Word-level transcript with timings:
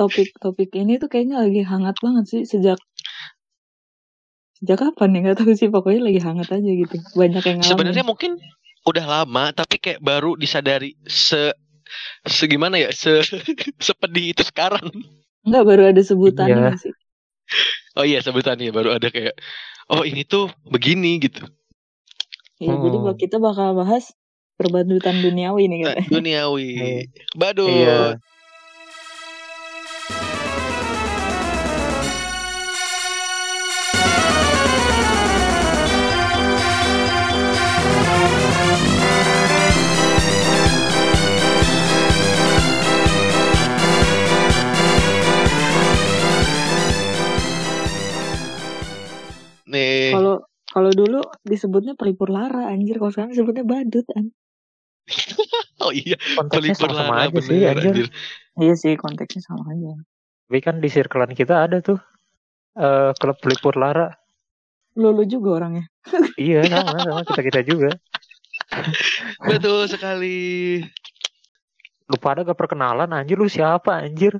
topik-topik 0.00 0.72
ini 0.72 0.96
tuh 0.96 1.06
kayaknya 1.06 1.44
lagi 1.44 1.60
hangat 1.60 1.96
banget 2.00 2.24
sih 2.26 2.42
sejak 2.48 2.80
sejak 4.56 4.78
kapan 4.80 5.08
nih 5.12 5.20
nggak 5.24 5.36
tahu 5.38 5.52
sih 5.52 5.68
pokoknya 5.68 6.00
lagi 6.02 6.20
hangat 6.20 6.48
aja 6.50 6.70
gitu 6.70 6.96
banyak 7.12 7.42
yang 7.42 7.56
ngalamin 7.60 7.68
Sebenarnya 7.68 8.04
mungkin 8.04 8.30
udah 8.84 9.04
lama 9.04 9.52
tapi 9.52 9.76
kayak 9.76 10.00
baru 10.00 10.36
disadari 10.36 10.96
se 11.04 11.52
segimana 12.24 12.76
ya 12.76 12.88
se 12.92 13.20
sepedih 13.86 14.32
itu 14.32 14.40
sekarang. 14.40 14.88
nggak 15.42 15.64
baru 15.64 15.82
ada 15.92 16.00
sebutannya 16.00 16.72
Iya. 16.72 16.80
sih 16.80 16.92
Oh 17.92 18.06
iya 18.06 18.22
sebutannya 18.22 18.70
baru 18.70 18.94
ada 18.94 19.10
kayak 19.10 19.34
oh 19.90 20.06
ini 20.06 20.22
tuh 20.22 20.48
begini 20.64 21.18
gitu. 21.18 21.42
ya 22.56 22.70
jadi 22.70 22.96
Hmm. 22.96 23.06
bak- 23.10 23.18
kita 23.18 23.36
bakal 23.36 23.74
bahas 23.74 24.12
perbadutan 24.54 25.18
duniawi 25.18 25.66
nih 25.66 25.78
katanya 25.82 26.08
duniawi. 26.12 26.68
Iya. 26.70 27.00
Badut. 27.34 27.68
Iya. 27.68 27.98
Kalau 50.70 50.90
dulu 50.90 51.20
disebutnya 51.42 51.94
pelipur 51.94 52.30
lara 52.30 52.70
anjir 52.70 52.96
kalau 52.96 53.10
sekarang 53.10 53.34
disebutnya 53.34 53.64
badut 53.66 54.06
an 54.14 54.30
Oh 55.82 55.90
iya, 55.90 56.14
Konteksnya 56.36 56.76
pelipur 56.76 56.88
sama-sama 56.92 57.12
lara 57.16 57.26
aja 57.26 57.40
sih 57.40 57.58
anjir. 57.64 57.90
anjir. 57.90 58.06
iya 58.60 58.74
sih 58.76 58.94
konteksnya 58.94 59.42
sama 59.42 59.64
aja 59.72 59.96
Tapi 60.46 60.58
kan 60.60 60.78
di 60.78 60.88
circlean 60.88 61.32
kita 61.32 61.66
ada 61.66 61.80
tuh 61.80 61.98
eh 62.76 63.10
klub 63.18 63.36
pelipur 63.38 63.74
lara. 63.74 64.14
lu 64.94 65.10
lu 65.10 65.22
juga 65.24 65.62
orangnya 65.62 65.86
Iya 66.38 66.66
sama 66.66 66.98
sama 67.00 67.22
kita 67.26 67.42
kita 67.42 67.60
juga. 67.62 67.90
Betul 69.50 69.86
sekali. 69.86 70.38
Lu 72.06 72.16
pada 72.18 72.42
gak 72.42 72.58
perkenalan 72.58 73.10
anjir 73.10 73.38
lu 73.38 73.46
siapa 73.46 74.02
anjir? 74.02 74.34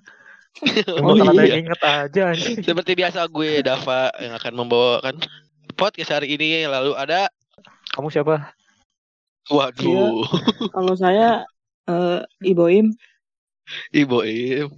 Oh 0.98 1.14
iya. 1.14 1.54
yang 1.54 1.66
inget 1.66 1.80
aja 1.82 2.22
anjir. 2.34 2.58
Seperti 2.62 2.98
biasa 2.98 3.30
gue 3.30 3.62
Dava 3.62 4.10
yang 4.18 4.34
akan 4.34 4.52
membawakan 4.54 5.14
podcast 5.80 6.12
hari 6.12 6.36
ini 6.36 6.68
lalu 6.68 6.92
ada 6.92 7.32
Kamu 7.96 8.12
siapa? 8.12 8.52
waduh 9.48 10.22
kalau 10.70 10.94
saya 10.94 11.48
eh 11.88 12.20
Iboim 12.44 12.92
Ibu 13.90 14.18
Im 14.22 14.68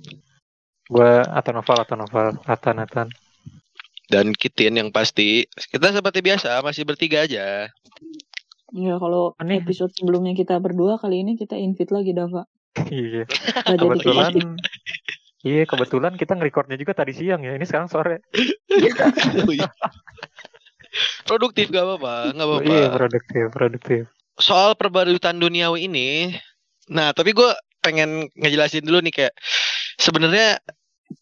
Gua 0.87 1.27
atau 1.27 1.51
novel 1.51 1.79
atau 1.83 1.97
novel 1.99 2.39
Atan 2.47 2.79
Atan. 2.79 3.09
dan 4.07 4.31
Kitin 4.31 4.77
yang 4.77 4.89
pasti 4.93 5.49
kita 5.73 5.91
seperti 5.91 6.21
biasa 6.21 6.61
masih 6.61 6.85
bertiga 6.85 7.25
aja. 7.25 7.67
ya 8.71 8.95
kalau 8.97 9.35
Aneh. 9.37 9.59
episode 9.59 9.91
sebelumnya 9.93 10.33
kita 10.33 10.57
berdua 10.57 10.97
kali 10.97 11.21
ini 11.21 11.35
kita 11.35 11.59
invite 11.59 11.91
lagi 11.91 12.15
Dava 12.15 12.47
Iya. 12.89 13.29
Kebetulan. 13.69 14.57
Iya 15.43 15.67
kebetulan 15.67 16.15
kita 16.17 16.39
ngerekordnya 16.39 16.81
juga 16.81 16.97
tadi 16.97 17.13
siang 17.13 17.45
ya. 17.45 17.53
Ini 17.53 17.69
sekarang 17.69 17.93
sore. 17.93 18.25
Produktif 21.25 21.73
gak 21.73 21.85
apa-apa, 21.85 22.15
nggak 22.37 22.49
apa-apa. 22.49 22.69
Iya 22.69 22.87
produktif 22.93 23.45
produktif. 23.53 24.03
Soal 24.37 24.77
perbarutan 24.77 25.37
duniawi 25.41 25.89
ini, 25.89 26.33
nah 26.89 27.13
tapi 27.13 27.33
gue 27.33 27.51
pengen 27.85 28.29
ngejelasin 28.37 28.85
dulu 28.85 29.01
nih 29.05 29.13
kayak 29.13 29.35
sebenarnya 30.01 30.61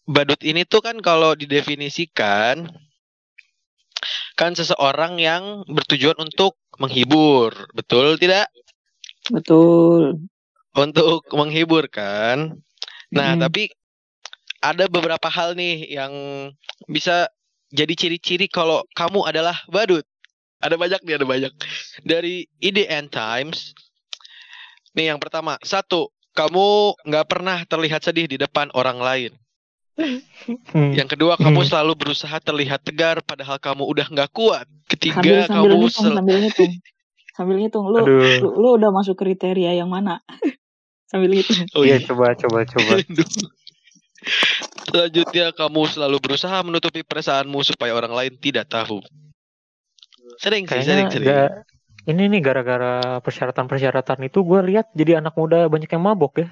badut 0.07 0.39
ini 0.47 0.63
tuh 0.63 0.79
kan 0.79 0.99
kalau 1.03 1.35
didefinisikan 1.35 2.71
kan 4.39 4.51
seseorang 4.55 5.19
yang 5.21 5.67
bertujuan 5.67 6.17
untuk 6.17 6.57
menghibur, 6.79 7.53
betul 7.75 8.17
tidak? 8.17 8.49
betul 9.29 10.17
Untuk 10.71 11.27
menghibur 11.35 11.85
kan. 11.91 12.57
Nah, 13.11 13.35
Hmm. 13.35 13.43
tapi 13.43 13.69
ada 14.63 14.87
beberapa 14.87 15.27
hal 15.27 15.53
nih 15.53 15.99
yang 15.99 16.13
bisa 16.87 17.27
jadi 17.71 17.93
ciri-ciri 17.95 18.45
kalau 18.45 18.83
kamu 18.93 19.25
adalah 19.25 19.55
badut. 19.65 20.03
Ada 20.61 20.77
banyak 20.77 21.01
nih, 21.01 21.15
ada 21.17 21.25
banyak. 21.25 21.53
Dari 22.03 22.45
IDN 22.59 23.09
Times. 23.09 23.73
Nih 24.93 25.09
yang 25.09 25.17
pertama, 25.17 25.57
satu, 25.59 26.11
kamu 26.31 26.93
nggak 27.01 27.25
pernah 27.25 27.57
terlihat 27.65 28.03
sedih 28.03 28.29
di 28.29 28.37
depan 28.37 28.69
orang 28.71 28.99
lain. 29.01 29.31
Hmm. 29.97 30.91
Yang 30.93 31.17
kedua, 31.17 31.35
kamu 31.35 31.61
Hmm. 31.61 31.69
selalu 31.69 31.93
berusaha 31.97 32.37
terlihat 32.37 32.81
tegar 32.81 33.19
padahal 33.21 33.57
kamu 33.57 33.83
udah 33.83 34.07
nggak 34.07 34.31
kuat. 34.31 34.65
sambil 34.65 34.87
Ketiga, 34.91 35.47
sambil 35.47 35.71
kamu 35.71 35.81
ngitung 35.81 36.03
sel- 36.05 36.17
sambil 36.19 36.37
ngitung 36.37 36.71
sambil 37.31 37.55
ngitung 37.57 37.85
lu, 37.87 37.97
Aduh. 38.03 38.37
lu 38.43 38.49
lu 38.59 38.69
udah 38.75 38.91
masuk 38.91 39.15
kriteria 39.15 39.71
yang 39.73 39.87
mana 39.87 40.19
sambil 41.09 41.31
ngitung 41.31 41.63
Oh 41.73 41.81
iya 41.81 41.95
iya. 41.95 42.03
coba 42.05 42.35
coba 42.35 42.67
coba. 42.67 42.99
Selanjutnya, 44.85 45.49
kamu 45.51 45.81
selalu 45.87 46.17
berusaha 46.19 46.57
menutupi 46.61 47.01
perasaanmu 47.01 47.57
supaya 47.63 47.91
orang 47.91 48.13
lain 48.13 48.33
tidak 48.37 48.69
tahu. 48.69 49.01
Sering 50.37 50.65
sih, 50.65 50.81
sering, 50.81 51.09
sering. 51.09 51.27
ga- 51.27 51.65
ini 52.05 52.29
nih 52.29 52.41
gara-gara 52.41 53.21
persyaratan-persyaratan 53.21 54.25
itu 54.25 54.41
gue 54.41 54.59
lihat 54.73 54.89
jadi 54.93 55.21
anak 55.21 55.37
muda 55.37 55.69
banyak 55.69 55.89
yang 55.89 56.01
mabok 56.01 56.33
ya. 56.41 56.47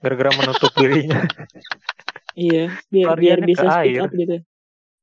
Gara-gara 0.00 0.32
menutup 0.32 0.72
dirinya. 0.80 1.24
iya 2.32 2.72
biar 2.88 3.16
biar 3.18 3.38
bisa 3.42 3.66
speak 3.68 3.96
air. 3.96 4.02
up 4.06 4.10
gitu 4.14 4.36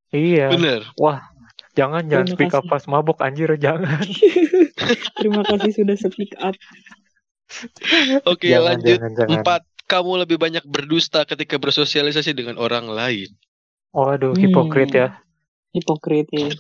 iya. 0.10 0.48
Bener. 0.50 0.82
Jangan 1.78 2.10
jangan 2.10 2.26
Terima 2.26 2.38
speak 2.38 2.54
up 2.54 2.64
kasih. 2.66 2.72
pas 2.74 2.84
mabok 2.90 3.18
anjir 3.22 3.50
jangan. 3.58 4.02
terima 5.22 5.42
kasih 5.46 5.72
sudah 5.76 5.96
speak 5.98 6.34
up 6.42 6.58
Oke, 8.26 8.50
jangan, 8.50 8.76
lanjut. 8.76 8.98
jangan 8.98 9.12
jangan. 9.14 9.38
Empat, 9.40 9.62
kamu 9.88 10.28
lebih 10.28 10.38
banyak 10.38 10.64
berdusta 10.68 11.24
ketika 11.24 11.56
bersosialisasi 11.58 12.36
dengan 12.36 12.60
orang 12.60 12.86
lain. 12.92 13.32
Waduh, 13.96 14.36
Hmm. 14.36 14.42
hipokrit 14.44 14.92
ya. 14.94 15.08
hipokrit 15.74 16.28
ya 16.32 16.48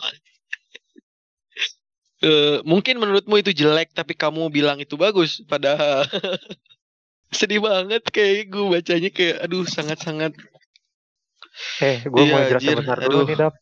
Eh, 2.18 2.66
mungkin 2.66 2.98
menurutmu 2.98 3.38
itu 3.38 3.54
jelek, 3.54 3.94
tapi 3.94 4.18
kamu 4.18 4.50
bilang 4.50 4.82
itu 4.82 4.98
bagus. 4.98 5.38
Padahal 5.46 6.02
sedih 7.30 7.62
banget 7.62 8.02
kayak 8.10 8.50
gue 8.50 8.66
bacanya 8.74 9.10
kayak 9.14 9.38
aduh 9.46 9.62
sangat-sangat 9.70 10.34
Eh, 11.78 12.02
gue 12.02 12.24
mau 12.26 12.42
Iya, 12.42 12.58
jelasin 12.58 12.74
bentar 12.82 12.98
dulu 13.06 13.22
Aduh. 13.22 13.26
nih, 13.30 13.38
Dap. 13.38 13.54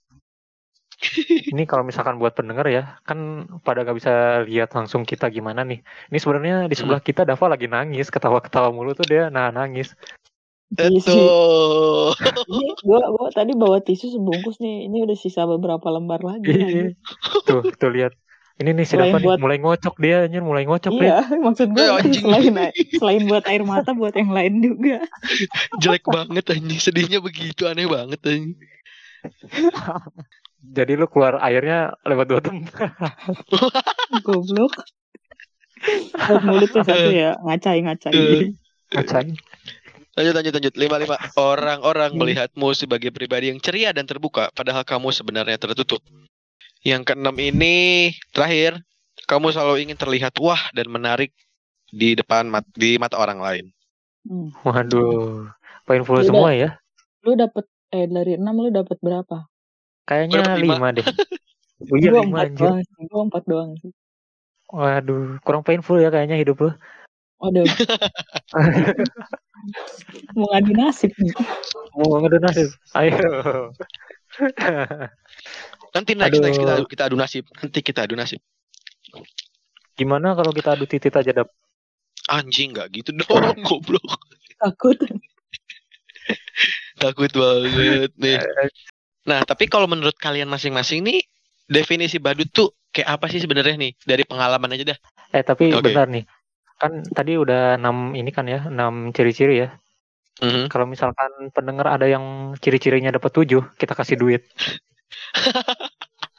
Ini 1.53 1.63
kalau 1.69 1.85
misalkan 1.85 2.17
buat 2.17 2.33
pendengar 2.33 2.65
ya, 2.67 2.97
kan 3.05 3.45
pada 3.61 3.85
gak 3.85 3.97
bisa 3.97 4.13
lihat 4.43 4.73
langsung 4.73 5.05
kita 5.05 5.29
gimana 5.29 5.61
nih. 5.63 5.85
Ini 6.09 6.17
sebenarnya 6.17 6.55
di 6.65 6.75
sebelah 6.75 6.99
kita 6.99 7.21
Dava 7.23 7.45
lagi 7.47 7.69
nangis, 7.69 8.09
ketawa-ketawa 8.09 8.73
mulu 8.73 8.91
tuh 8.97 9.05
dia 9.07 9.29
nah 9.29 9.53
nangis. 9.53 9.93
Iya 10.75 10.89
itu. 10.91 11.17
ini 12.49 12.73
gua 12.83 13.05
gua 13.13 13.29
tadi 13.31 13.53
bawa 13.53 13.79
tisu 13.79 14.11
sebungkus 14.11 14.57
nih 14.59 14.89
ini 14.89 15.05
udah 15.05 15.15
sisa 15.15 15.45
beberapa 15.45 15.87
lembar 15.93 16.25
lagi 16.25 16.49
Iya. 16.51 16.97
tuh, 17.45 17.61
tuh 17.77 17.89
lihat. 17.93 18.11
Ini 18.55 18.71
nih 18.71 18.87
si 18.87 18.95
Dava 18.95 19.19
nih 19.19 19.27
buat- 19.27 19.39
mulai 19.43 19.59
ngocok 19.59 19.95
dia 19.99 20.25
anjir, 20.25 20.39
mulai 20.39 20.63
ngocok 20.63 20.93
dia. 20.95 21.19
iya 21.19 21.19
maksud 21.45 21.75
gue 21.75 21.83
Eh, 21.83 21.91
anjing. 21.91 22.23
selain 22.23 22.55
selain 22.95 23.23
buat 23.27 23.43
air 23.51 23.63
mata 23.67 23.91
buat 23.91 24.15
yang 24.15 24.31
lain 24.31 24.53
juga 24.63 25.03
jelek 25.83 26.07
banget 26.07 26.45
anjing, 26.55 26.79
sedihnya 26.79 27.19
begitu 27.19 27.67
aneh 27.67 27.85
banget 27.87 28.19
anjing. 28.23 28.55
Jadi 30.73 30.93
lu 30.95 31.05
keluar 31.05 31.37
airnya 31.39 31.93
lewat 32.01 32.25
dua 32.25 32.41
tempat. 32.41 32.89
goblok 34.23 34.73
buat 36.15 36.41
mulut 36.41 36.69
tuh 36.71 36.81
satu 36.81 37.09
ya 37.11 37.37
ngacai 37.43 37.83
ngacai 37.83 38.11
Eh, 38.15 38.45
Ngacai. 38.89 39.35
Lanjut 40.15 40.33
lanjut 40.33 40.53
lanjut. 40.55 40.73
Lima 40.79 40.95
lima. 40.97 41.15
Orang-orang 41.35 42.15
Hmm. 42.15 42.19
melihatmu 42.23 42.71
sebagai 42.71 43.11
pribadi 43.11 43.51
yang 43.51 43.59
ceria 43.59 43.91
dan 43.91 44.07
terbuka, 44.07 44.47
padahal 44.55 44.87
kamu 44.87 45.11
sebenarnya 45.11 45.59
tertutup. 45.59 45.99
Yang 46.81 47.11
keenam 47.11 47.35
ini 47.35 47.75
terakhir, 48.31 48.79
kamu 49.27 49.51
selalu 49.51 49.83
ingin 49.83 49.97
terlihat 49.99 50.31
wah 50.39 50.71
dan 50.71 50.87
menarik 50.87 51.35
di 51.91 52.15
depan 52.15 52.47
mat 52.47 52.63
di 52.71 52.95
mata 52.95 53.19
orang 53.19 53.43
lain. 53.43 53.65
Hmm. 54.23 54.49
Waduh. 54.63 55.51
Painful 55.83 56.23
Udah. 56.23 56.25
semua 56.25 56.49
ya. 56.55 56.69
lu 57.21 57.33
dapet 57.33 57.65
eh 57.89 58.05
dari 58.05 58.37
enam 58.37 58.53
lu 58.55 58.69
dapet 58.69 58.97
berapa 59.01 59.49
Kayaknya 60.05 60.53
lima? 60.61 60.77
lima 60.77 60.87
deh. 61.01 61.05
Oh 61.75 61.99
iya 61.99 62.07
gua 62.07 62.23
lima 62.23 62.39
empat 62.39 62.47
anjir. 62.47 62.63
doang 62.63 62.79
sih 62.87 63.03
gua 63.11 63.21
empat 63.27 63.43
doang 63.51 63.69
sih 63.83 63.91
Waduh, 64.71 65.43
kurang 65.43 65.63
painful 65.67 65.99
ya 65.99 66.07
kayaknya 66.07 66.39
hidup 66.39 66.55
lu. 66.63 66.71
waduh 67.35 67.67
mau 70.39 70.47
ngadu 70.55 70.71
nasib 70.71 71.11
nih 71.19 71.35
Mau 71.99 72.15
ngadu 72.23 72.39
nasib. 72.39 72.71
Ayo. 72.95 73.11
Nanti 75.95 76.11
next 76.15 76.39
next 76.39 76.59
kita 76.59 76.73
kita 76.87 77.03
adu 77.11 77.15
nasib. 77.19 77.43
Nanti 77.59 77.79
kita 77.83 77.99
adu 78.07 78.15
nasib. 78.15 78.39
Gimana 79.95 80.35
kalau 80.35 80.51
kita 80.51 80.75
adu 80.75 80.83
titit 80.87 81.15
aja 81.15 81.31
dap? 81.31 81.47
Anjing 82.31 82.75
nggak 82.75 82.87
gitu 82.99 83.11
dong, 83.15 83.55
goblok. 83.67 84.03
takut 84.59 84.97
Takut 86.99 87.31
banget 87.31 88.11
nih. 88.19 88.39
Nah, 89.25 89.41
tapi 89.41 89.65
kalau 89.65 89.89
menurut 89.89 90.13
kalian 90.17 90.45
masing-masing 90.49 91.01
nih 91.01 91.19
definisi 91.65 92.21
badut 92.21 92.49
tuh 92.53 92.69
kayak 92.93 93.17
apa 93.17 93.25
sih 93.27 93.41
sebenarnya 93.41 93.75
nih 93.75 93.91
dari 94.05 94.23
pengalaman 94.23 94.71
aja 94.77 94.93
dah. 94.93 94.99
Eh 95.33 95.41
tapi 95.41 95.73
Oke. 95.73 95.91
benar 95.91 96.07
nih. 96.07 96.23
Kan 96.77 97.01
tadi 97.09 97.33
udah 97.35 97.81
enam 97.81 98.13
ini 98.13 98.29
kan 98.29 98.45
ya, 98.45 98.69
enam 98.69 99.09
ciri-ciri 99.11 99.65
ya. 99.65 99.69
Mhm. 100.43 100.67
Kalau 100.67 100.85
misalkan 100.85 101.49
pendengar 101.55 101.87
ada 101.89 102.05
yang 102.05 102.53
ciri-cirinya 102.59 103.09
dapat 103.15 103.31
tujuh, 103.31 103.63
kita 103.79 103.95
kasih 103.95 104.19
duit. 104.19 104.43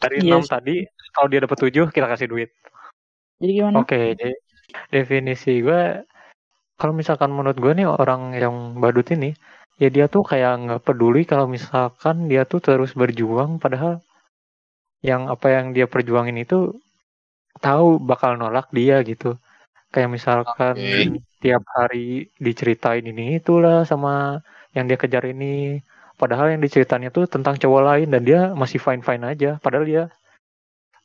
Dari 0.04 0.20
Iya 0.20 0.36
enam 0.36 0.44
sih. 0.44 0.52
tadi, 0.52 0.76
kalau 1.16 1.28
dia 1.32 1.40
dapat 1.40 1.58
tujuh, 1.58 1.88
kita 1.88 2.06
kasih 2.06 2.28
duit. 2.28 2.52
Jadi 3.40 3.50
gimana? 3.56 3.80
Oke, 3.80 4.12
de- 4.14 4.40
definisi 4.92 5.64
gue, 5.64 6.04
kalau 6.76 6.92
misalkan 6.92 7.32
menurut 7.32 7.56
gue 7.56 7.72
nih 7.72 7.88
orang 7.88 8.36
yang 8.36 8.76
badut 8.76 9.08
ini, 9.16 9.32
ya 9.82 9.88
dia 9.92 10.06
tuh 10.08 10.24
kayak 10.24 10.52
nggak 10.64 10.80
peduli 10.86 11.22
kalau 11.28 11.46
misalkan 11.56 12.16
dia 12.30 12.42
tuh 12.48 12.60
terus 12.64 12.92
berjuang, 12.96 13.60
padahal 13.62 14.00
yang 15.04 15.28
apa 15.28 15.46
yang 15.52 15.66
dia 15.76 15.86
perjuangin 15.86 16.38
itu 16.40 16.80
tahu 17.60 18.00
bakal 18.00 18.36
nolak 18.40 18.68
dia 18.72 19.00
gitu. 19.04 19.36
Kayak 19.92 20.10
misalkan 20.16 20.74
Oke. 20.76 21.22
tiap 21.40 21.62
hari 21.76 22.28
diceritain 22.36 23.04
ini 23.04 23.38
itulah 23.40 23.86
sama 23.86 24.42
yang 24.76 24.84
dia 24.88 24.98
kejar 25.00 25.24
ini. 25.28 25.80
Padahal 26.16 26.56
yang 26.56 26.60
diceritain 26.64 27.04
itu 27.04 27.28
tentang 27.28 27.60
cowok 27.60 27.82
lain 27.84 28.08
dan 28.08 28.22
dia 28.24 28.40
masih 28.56 28.80
fine 28.80 29.04
fine 29.04 29.24
aja. 29.24 29.50
Padahal 29.60 29.84
dia, 29.84 30.02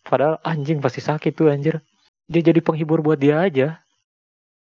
padahal 0.08 0.40
anjing 0.44 0.80
pasti 0.80 1.04
sakit 1.04 1.32
tuh 1.36 1.52
anjir. 1.52 1.84
Dia 2.32 2.42
jadi 2.48 2.60
penghibur 2.64 3.04
buat 3.04 3.20
dia 3.20 3.44
aja. 3.44 3.84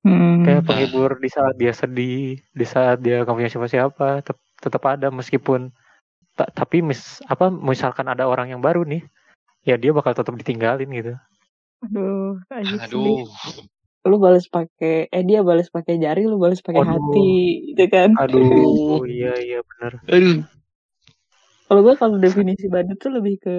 Hmm. 0.07 0.47
Kayak 0.47 0.63
penghibur 0.71 1.11
di 1.19 1.29
saat 1.29 1.55
dia 1.59 1.73
sedih, 1.75 2.39
di 2.39 2.67
saat 2.67 3.03
dia 3.03 3.27
gak 3.27 3.35
punya 3.35 3.51
siapa-siapa, 3.51 4.23
tet- 4.23 4.47
tetap 4.63 4.83
ada 4.87 5.11
meskipun 5.11 5.75
ta- 6.39 6.51
tapi 6.51 6.83
mis 6.83 7.21
apa 7.27 7.51
misalkan 7.51 8.07
ada 8.07 8.25
orang 8.31 8.51
yang 8.55 8.63
baru 8.63 8.87
nih, 8.87 9.03
ya 9.67 9.77
dia 9.77 9.91
bakal 9.95 10.15
tetap 10.15 10.35
ditinggalin 10.39 10.89
gitu. 10.95 11.13
Aduh. 11.85 12.39
Aduh. 12.51 13.27
Lu 14.09 14.17
balas 14.23 14.47
pakai 14.49 15.11
eh 15.11 15.25
dia 15.27 15.43
balas 15.45 15.69
pakai 15.69 15.99
jari, 16.01 16.25
lu 16.31 16.39
balas 16.41 16.63
pakai 16.65 16.83
hati, 16.87 17.27
gitu 17.75 17.85
kan? 17.91 18.11
Aduh, 18.23 19.03
iya 19.15 19.33
iya 19.43 19.59
bener. 19.67 19.93
Aduh. 20.09 20.39
Kalau 21.69 21.81
gue 21.85 21.95
kalau 22.01 22.17
definisi 22.17 22.65
badut 22.73 22.97
tuh 22.97 23.13
lebih 23.13 23.35
ke 23.45 23.55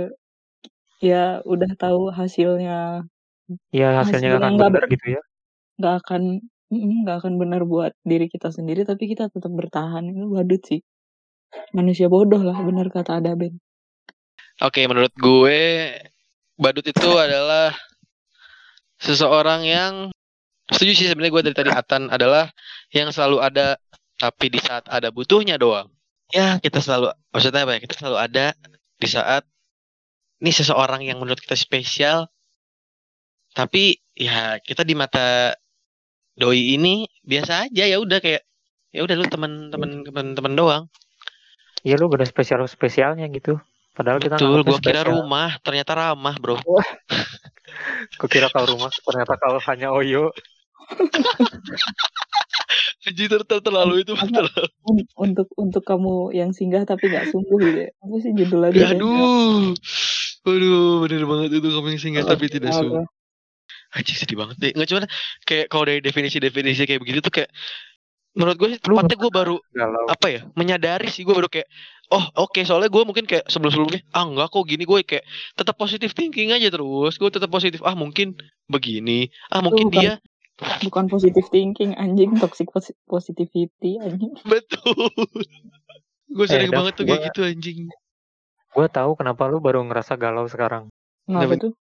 ya 1.00 1.40
udah 1.46 1.72
tahu 1.80 2.12
hasilnya 2.12 3.06
Iya 3.72 3.88
hasilnya 4.02 4.30
nggak 4.40 4.54
bener 4.58 4.74
ber- 4.74 4.92
gitu 4.94 5.06
ya. 5.16 5.22
Nggak 5.80 5.96
akan 6.06 6.44
nggak 6.70 7.16
akan 7.26 7.34
benar 7.42 7.66
buat 7.66 7.96
diri 8.06 8.30
kita 8.30 8.54
sendiri 8.54 8.86
tapi 8.86 9.10
kita 9.10 9.32
tetap 9.34 9.50
bertahan 9.50 10.06
itu 10.06 10.30
badut 10.30 10.62
sih 10.62 10.82
manusia 11.74 12.06
bodoh 12.12 12.44
lah 12.44 12.60
benar 12.62 12.94
kata 12.94 13.18
ada 13.24 13.34
Ben 13.34 13.58
Oke, 14.60 14.84
menurut 14.92 15.16
gue 15.16 15.88
badut 16.60 16.84
itu 16.84 17.10
adalah 17.16 17.72
seseorang 19.00 19.64
yang 19.64 20.12
setuju 20.68 20.92
sih 21.00 21.08
sebenarnya 21.08 21.32
gue 21.32 21.44
dari 21.48 21.56
tadi 21.56 21.72
Atan 21.72 22.12
adalah 22.12 22.52
yang 22.92 23.08
selalu 23.16 23.40
ada 23.40 23.80
tapi 24.20 24.52
di 24.52 24.60
saat 24.60 24.84
ada 24.92 25.16
butuhnya 25.16 25.56
doang. 25.56 25.88
Ya, 26.36 26.60
kita 26.60 26.84
selalu 26.84 27.16
maksudnya 27.32 27.64
apa 27.64 27.72
ya? 27.72 27.80
Kita 27.88 27.96
selalu 28.04 28.18
ada 28.20 28.46
di 29.00 29.08
saat 29.08 29.48
ini 30.44 30.52
seseorang 30.52 31.08
yang 31.08 31.24
menurut 31.24 31.40
kita 31.40 31.56
spesial 31.56 32.28
tapi 33.56 33.96
ya 34.14 34.60
kita 34.60 34.84
di 34.84 34.94
mata 34.94 35.56
doi 36.40 36.80
ini 36.80 37.04
biasa 37.28 37.68
aja 37.68 37.84
ya 37.84 38.00
udah 38.00 38.24
kayak 38.24 38.48
ya 38.96 39.04
udah 39.04 39.16
lu 39.20 39.28
teman-teman 39.28 40.08
teman-teman 40.08 40.54
doang. 40.56 40.84
Iya 41.84 42.00
lu 42.00 42.08
gak 42.12 42.24
ada 42.24 42.28
spesial 42.28 42.64
spesialnya 42.68 43.28
gitu. 43.32 43.60
Padahal 43.96 44.20
kita 44.24 44.40
Betul, 44.40 44.64
gua 44.64 44.80
kira 44.80 45.04
spesial. 45.04 45.20
rumah, 45.20 45.60
ternyata 45.60 45.92
ramah, 45.92 46.36
Bro. 46.40 46.64
Gua 48.20 48.30
kira 48.32 48.48
kau 48.50 48.66
rumah, 48.66 48.90
ternyata 48.92 49.36
kau 49.36 49.60
hanya 49.68 49.92
Oyo. 49.92 50.32
Anjir 53.08 53.30
ter- 53.32 53.64
terlalu 53.64 54.04
itu 54.04 54.14
terlalu. 54.16 54.64
Un- 54.88 55.08
untuk 55.16 55.48
untuk 55.56 55.84
kamu 55.86 56.34
yang 56.36 56.52
singgah 56.56 56.84
tapi 56.84 57.08
nggak 57.12 57.32
sungguh 57.32 57.58
gitu 57.62 57.80
ya 57.88 57.90
apa 58.02 58.16
sih 58.24 58.32
judul 58.36 58.60
lagunya 58.68 58.92
Aduh. 58.96 59.76
Aduh, 60.48 61.04
bener 61.06 61.24
banget 61.30 61.50
itu 61.62 61.68
kamu 61.70 61.88
yang 61.94 62.02
singgah 62.02 62.24
tapi 62.26 62.46
tidak 62.50 62.72
sungguh. 62.74 63.06
Anjir 63.90 64.16
sedih 64.16 64.38
banget 64.38 64.56
deh. 64.62 64.72
Nggak 64.78 64.88
cuma 64.94 65.02
kayak 65.50 65.66
kalau 65.74 65.84
dari 65.90 66.02
definisi-definisi 66.02 66.86
kayak 66.86 67.02
begitu 67.02 67.26
tuh 67.26 67.34
kayak 67.34 67.50
menurut 68.38 68.56
gue 68.62 68.70
sih 68.78 68.80
tepatnya 68.80 69.18
gue 69.18 69.32
baru 69.34 69.58
Galau. 69.74 70.06
apa 70.06 70.28
ya 70.30 70.42
menyadari 70.54 71.10
sih 71.10 71.26
gue 71.26 71.34
baru 71.34 71.50
kayak 71.50 71.66
oh 72.14 72.22
oke. 72.46 72.62
Soalnya 72.62 72.94
gue 72.94 73.02
mungkin 73.02 73.26
kayak 73.26 73.50
sebelum 73.50 73.74
sebelumnya 73.74 74.06
ah 74.14 74.30
enggak 74.30 74.54
kok 74.54 74.66
gini. 74.70 74.84
Gue 74.86 75.02
kayak 75.02 75.26
tetap 75.58 75.74
positif 75.74 76.14
thinking 76.14 76.54
aja 76.54 76.70
terus. 76.70 77.18
Gue 77.18 77.34
tetap 77.34 77.50
positif 77.50 77.82
ah 77.82 77.98
mungkin 77.98 78.38
begini. 78.70 79.34
Ah 79.50 79.66
mungkin 79.66 79.90
bukan. 79.90 79.98
dia. 79.98 80.14
bukan 80.86 81.08
positive 81.10 81.48
thinking 81.50 81.98
anjing. 81.98 82.36
Toxic 82.38 82.70
posi- 82.70 82.98
positivity 83.10 83.98
anjing. 83.98 84.38
Betul. 84.54 85.10
Gue 86.30 86.46
sering 86.46 86.70
Dav, 86.70 86.86
banget 86.86 86.94
tuh 86.94 87.06
kayak 87.10 87.20
gua- 87.26 87.28
gitu 87.34 87.42
anjing. 87.42 87.80
Gue 88.70 88.86
tahu 88.86 89.18
kenapa 89.18 89.50
lu 89.50 89.58
baru 89.58 89.82
ngerasa 89.82 90.14
galau 90.14 90.46
sekarang. 90.46 90.94
kenapa 91.26 91.58
tuh? 91.58 91.74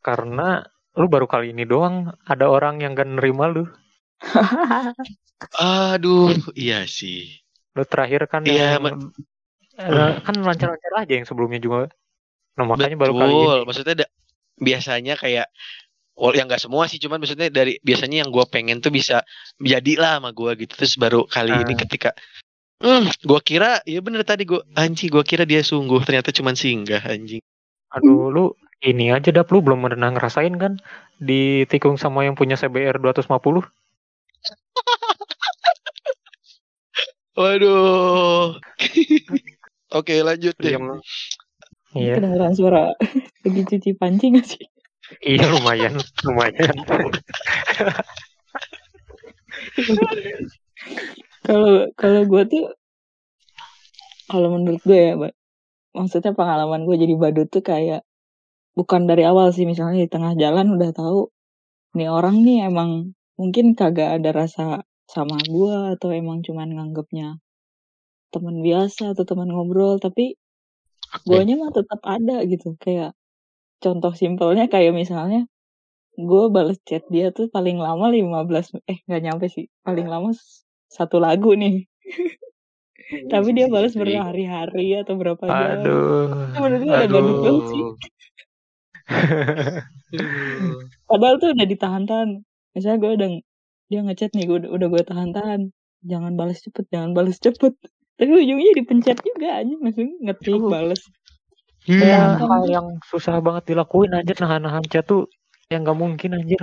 Karena 0.00 0.64
lu 0.98 1.06
baru 1.06 1.30
kali 1.30 1.54
ini 1.54 1.62
doang 1.62 2.10
ada 2.26 2.50
orang 2.50 2.82
yang 2.82 2.98
gak 2.98 3.06
nerima 3.06 3.46
lu. 3.46 3.64
aduh 5.54 6.34
iya 6.58 6.82
sih 6.90 7.38
Lu 7.78 7.86
terakhir 7.86 8.26
kan 8.26 8.42
Iya, 8.42 8.74
yang 8.82 9.14
eh, 9.78 10.12
kan 10.26 10.34
lancar-lancar 10.34 10.92
aja 10.98 11.12
yang 11.14 11.22
sebelumnya 11.22 11.62
juga. 11.62 11.86
Nah 12.58 12.66
makanya 12.66 12.98
baru 12.98 13.14
kali 13.14 13.30
ini. 13.30 13.38
Betul, 13.38 13.58
maksudnya 13.70 13.94
da- 14.02 14.12
biasanya 14.58 15.14
kayak 15.14 15.46
Wal 16.18 16.34
yang 16.34 16.50
nggak 16.50 16.58
semua 16.58 16.90
sih, 16.90 16.98
cuman 16.98 17.22
maksudnya 17.22 17.46
dari 17.46 17.78
biasanya 17.78 18.26
yang 18.26 18.34
gue 18.34 18.42
pengen 18.50 18.82
tuh 18.82 18.90
bisa 18.90 19.22
jadilah 19.62 20.18
sama 20.18 20.34
gue 20.34 20.66
gitu. 20.66 20.74
Terus 20.74 20.98
baru 20.98 21.22
kali 21.30 21.54
ini 21.54 21.78
Ah. 21.78 21.80
ketika, 21.86 22.10
hmm, 22.82 23.06
gue 23.22 23.40
kira, 23.46 23.78
ya 23.86 24.02
bener 24.02 24.26
tadi 24.26 24.42
gue 24.42 24.58
anjing, 24.74 25.14
gue 25.14 25.22
kira 25.22 25.46
dia 25.46 25.62
sungguh, 25.62 26.02
ternyata 26.02 26.34
cuman 26.34 26.58
singgah 26.58 27.06
anjing. 27.06 27.38
Aduh 27.94 28.34
lu 28.34 28.44
ini 28.84 29.10
aja 29.10 29.34
dah 29.34 29.42
lu 29.48 29.58
belum 29.64 29.82
pernah 29.82 30.14
ngerasain 30.14 30.54
kan 30.58 30.78
ditikung 31.18 31.98
sama 31.98 32.22
yang 32.26 32.38
punya 32.38 32.54
CBR 32.54 33.02
250 33.02 33.66
Waduh. 37.38 38.58
Oke 39.98 40.26
lanjut 40.26 40.58
deh. 40.58 40.74
Diam. 40.74 40.98
Iya, 41.96 42.20
kedengeran 42.20 42.52
suara 42.52 42.92
lagi 43.44 43.62
cuci 43.64 43.90
panci 43.96 44.28
gak 44.36 44.44
sih 44.44 44.64
iya 45.24 45.48
lumayan, 45.48 45.96
lumayan. 46.20 46.76
kalau 51.48 51.88
kalau 51.96 52.22
gue 52.28 52.42
tuh 52.44 52.64
kalau 54.28 54.48
menurut 54.52 54.84
gue 54.84 55.00
ya 55.00 55.16
maksudnya 55.96 56.36
pengalaman 56.36 56.84
gue 56.84 56.96
jadi 57.00 57.14
badut 57.16 57.48
tuh 57.48 57.64
kayak 57.64 58.04
bukan 58.78 59.02
dari 59.10 59.22
awal 59.30 59.50
sih 59.56 59.66
misalnya 59.66 59.98
di 60.06 60.10
tengah 60.14 60.32
jalan 60.42 60.66
udah 60.78 60.90
tahu 60.94 61.20
nih 61.98 62.08
orang 62.18 62.36
nih 62.46 62.58
emang 62.70 62.90
mungkin 63.40 63.66
kagak 63.78 64.22
ada 64.22 64.30
rasa 64.40 64.64
sama 65.14 65.36
gue 65.52 65.76
atau 65.98 66.08
emang 66.20 66.38
cuman 66.46 66.68
nganggapnya 66.76 67.28
teman 68.32 68.56
biasa 68.66 69.16
atau 69.16 69.24
teman 69.24 69.48
ngobrol 69.50 69.96
tapi 69.98 70.36
guanya 71.24 71.54
mah 71.60 71.72
tetap 71.72 72.00
ada 72.04 72.44
gitu. 72.44 72.76
Kayak 72.84 73.16
contoh 73.80 74.12
simpelnya 74.12 74.68
kayak 74.68 74.92
misalnya 74.92 75.48
gue 76.18 76.44
bales 76.54 76.78
chat 76.88 77.02
dia 77.14 77.30
tuh 77.30 77.46
paling 77.48 77.78
lama 77.78 78.10
15 78.10 78.74
eh 78.90 78.98
nggak 79.06 79.22
nyampe 79.24 79.46
sih 79.48 79.66
paling 79.86 80.06
lama 80.12 80.30
s- 80.34 80.66
satu 80.92 81.16
lagu 81.22 81.54
nih. 81.56 81.86
Tapi 83.32 83.48
dia 83.56 83.66
balas 83.72 83.96
berhari-hari 83.96 85.00
atau 85.00 85.14
berapa 85.16 85.44
jam 85.48 85.80
Aduh. 85.80 86.28
Menurut 86.60 86.80
gue 86.84 86.94
badut 87.08 87.24
banget 87.40 87.64
sih 87.72 87.82
padahal 91.08 91.36
tuh 91.40 91.50
udah 91.54 91.66
ditahan-tahan. 91.66 92.30
Misalnya 92.76 92.98
gue 93.00 93.12
udah 93.18 93.28
dia 93.88 94.00
ngechat 94.04 94.30
nih 94.36 94.44
gue 94.44 94.56
udah, 94.64 94.70
udah 94.70 94.86
gue 94.88 95.02
tahan-tahan. 95.04 95.60
Jangan 96.04 96.32
balas 96.38 96.62
cepet 96.62 96.84
jangan 96.92 97.10
balas 97.12 97.36
cepet. 97.40 97.74
Tapi 98.18 98.30
ujungnya 98.34 98.72
dipencet 98.74 99.18
juga 99.22 99.62
aja 99.62 99.74
maksudnya 99.78 100.14
ngetik 100.22 100.54
Itu- 100.58 100.70
balas. 100.70 101.00
Iya, 101.88 102.36
Sedangkan 102.36 102.48
hal 102.52 102.60
tuh- 102.60 102.72
yang 102.74 102.86
susah 103.06 103.34
banget 103.40 103.64
dilakuin 103.72 104.12
anjir 104.12 104.36
nahan-nahan 104.36 104.84
chat 104.92 105.08
tuh 105.08 105.24
yang 105.72 105.86
gak 105.86 105.96
mungkin 105.96 106.36
anjir. 106.36 106.60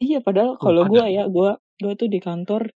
iya 0.00 0.18
padahal 0.18 0.56
kalau 0.56 0.88
gue 0.88 1.04
ya. 1.06 1.28
gue 1.28 1.50
gue 1.76 1.92
tuh 1.94 2.08
di 2.08 2.18
kantor 2.18 2.72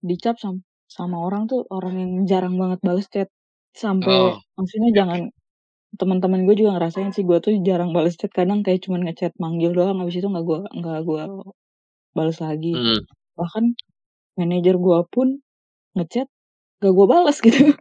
dicap 0.00 0.38
sama 0.38 0.62
sama 0.88 1.18
orang 1.20 1.44
tuh 1.44 1.66
orang 1.68 1.98
yang 1.98 2.12
jarang 2.24 2.54
banget 2.56 2.80
balas 2.80 3.06
chat. 3.12 3.28
Sampai 3.76 4.08
Oh. 4.14 4.40
maksudnya 4.56 4.90
jangan 4.94 5.20
teman-teman 5.96 6.44
gue 6.44 6.54
juga 6.60 6.76
ngerasain 6.76 7.10
sih 7.16 7.24
gue 7.24 7.38
tuh 7.40 7.56
jarang 7.64 7.96
balas 7.96 8.14
chat 8.20 8.28
kadang 8.28 8.60
kayak 8.60 8.84
cuman 8.84 9.08
ngechat 9.08 9.32
manggil 9.40 9.72
doang 9.72 9.98
habis 10.04 10.20
itu 10.20 10.28
nggak 10.28 10.44
gue 10.44 10.58
nggak 10.78 11.00
gue 11.08 11.22
balas 12.12 12.38
lagi 12.44 12.72
Hmm. 12.76 13.00
bahkan 13.38 13.64
manajer 14.36 14.76
gue 14.76 14.98
pun 15.08 15.28
ngechat 15.96 16.28
gak 16.82 16.92
gue 16.94 17.06
balas 17.08 17.38
gitu 17.40 17.72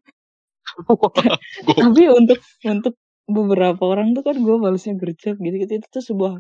tapi 1.80 2.04
untuk 2.12 2.40
untuk 2.64 2.96
beberapa 3.28 3.84
orang 3.84 4.16
tuh 4.16 4.24
kan 4.24 4.38
gue 4.40 4.56
balasnya 4.60 4.96
gercep 4.96 5.36
gitu 5.42 5.56
gitu 5.68 5.74
itu 5.84 5.88
tuh 5.92 6.04
sebuah 6.04 6.34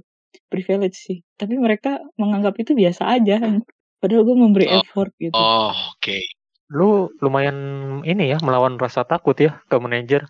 privilege 0.47 0.95
sih 0.97 1.17
tapi 1.35 1.59
mereka 1.59 1.99
menganggap 2.15 2.55
itu 2.59 2.71
biasa 2.77 3.03
aja 3.19 3.39
padahal 3.99 4.23
gue 4.23 4.35
memberi 4.37 4.65
Oh. 4.71 4.79
effort 4.83 5.11
gitu 5.19 5.35
Oh, 5.35 5.71
oke. 5.95 6.17
Lu 6.71 7.11
lumayan 7.23 7.57
ini 8.03 8.27
ya 8.31 8.37
melawan 8.43 8.75
rasa 8.79 9.03
takut 9.07 9.35
ya 9.39 9.59
ke 9.71 9.75
manajer. 9.79 10.27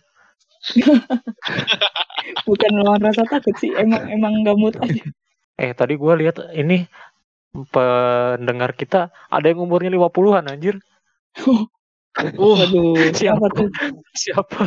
bukan 2.48 2.72
melawan 2.76 3.02
rasa 3.04 3.24
takut 3.30 3.56
sih 3.56 3.72
emang 3.78 4.04
emang 4.12 4.34
gak 4.44 4.58
mood 4.60 4.76
aja 4.84 5.04
Eh 5.58 5.74
tadi 5.74 5.98
gua 5.98 6.14
lihat 6.14 6.38
ini 6.54 6.86
pendengar 7.74 8.78
kita 8.78 9.10
ada 9.34 9.46
yang 9.50 9.66
umurnya 9.66 9.90
50-an 9.90 10.54
anjir. 10.54 10.78
Uh, 12.18 12.58
waduh 12.58 12.98
Siapa? 13.14 13.46
siapa 13.46 13.46
tuh 13.54 13.70
Siapa? 14.18 14.64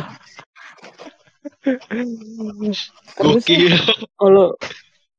terus 3.19 3.43
gokil. 3.43 3.75
kalau 4.15 4.55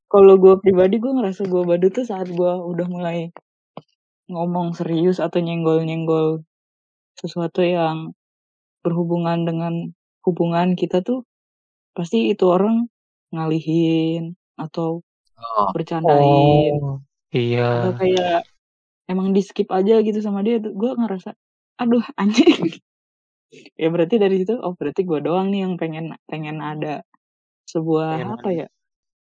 kalau 0.09 0.41
gue 0.41 0.57
pribadi 0.65 0.97
gue 0.97 1.13
ngerasa 1.13 1.45
gue 1.45 1.61
badut 1.61 1.93
tuh 1.93 2.09
saat 2.09 2.33
gue 2.33 2.53
udah 2.73 2.89
mulai 2.89 3.29
ngomong 4.33 4.73
serius 4.73 5.21
atau 5.21 5.45
nyenggol-nyenggol 5.45 6.41
sesuatu 7.21 7.61
yang 7.61 8.17
berhubungan 8.81 9.45
dengan 9.45 9.93
hubungan 10.27 10.75
kita 10.79 11.03
tuh 11.03 11.27
pasti 11.93 12.33
itu 12.33 12.45
orang 12.49 12.87
ngalihin 13.35 14.35
atau 14.57 15.03
Oh, 15.43 15.75
bercandain 15.75 16.79
Oh, 16.79 17.03
atau 17.03 17.35
iya. 17.35 17.99
kayak 17.99 18.47
emang 19.11 19.35
di 19.35 19.43
skip 19.43 19.67
aja 19.75 19.99
gitu 20.07 20.23
sama 20.23 20.47
dia 20.47 20.63
gue 20.63 20.91
ngerasa 20.95 21.35
aduh 21.83 22.05
anjing 22.15 22.47
ya 23.83 23.89
berarti 23.91 24.23
dari 24.23 24.39
situ 24.39 24.55
oh 24.55 24.79
berarti 24.79 25.03
gue 25.03 25.19
doang 25.19 25.51
nih 25.51 25.67
yang 25.67 25.75
pengen 25.77 26.15
pengen 26.31 26.63
ada 26.63 27.03
sebuah 27.67 28.23
Pengen 28.23 28.33
apa 28.39 28.49
ya 28.55 28.67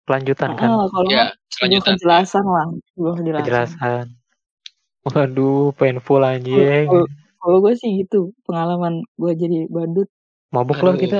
Kelanjutan 0.10 0.50
kan? 0.58 0.68
Ah, 0.74 0.86
kalau 0.90 1.10
Ya, 1.14 1.24
kelanjutan. 1.56 1.94
kejelasan 1.96 2.46
lah 2.50 2.68
sebuah 2.98 3.14
kejelasan 3.22 3.46
Kejelasan. 3.46 4.06
Waduh, 5.06 5.70
painful 5.78 6.26
anjing. 6.26 6.90
kalau- 6.90 7.08
kalau 7.40 7.58
gue 7.64 7.74
sih 7.80 8.04
gitu 8.04 8.36
pengalaman 8.44 9.06
gue 9.16 9.32
jadi 9.40 9.70
badut 9.72 10.10
Mabuk 10.50 10.82
lah 10.82 10.96
kita. 10.98 11.20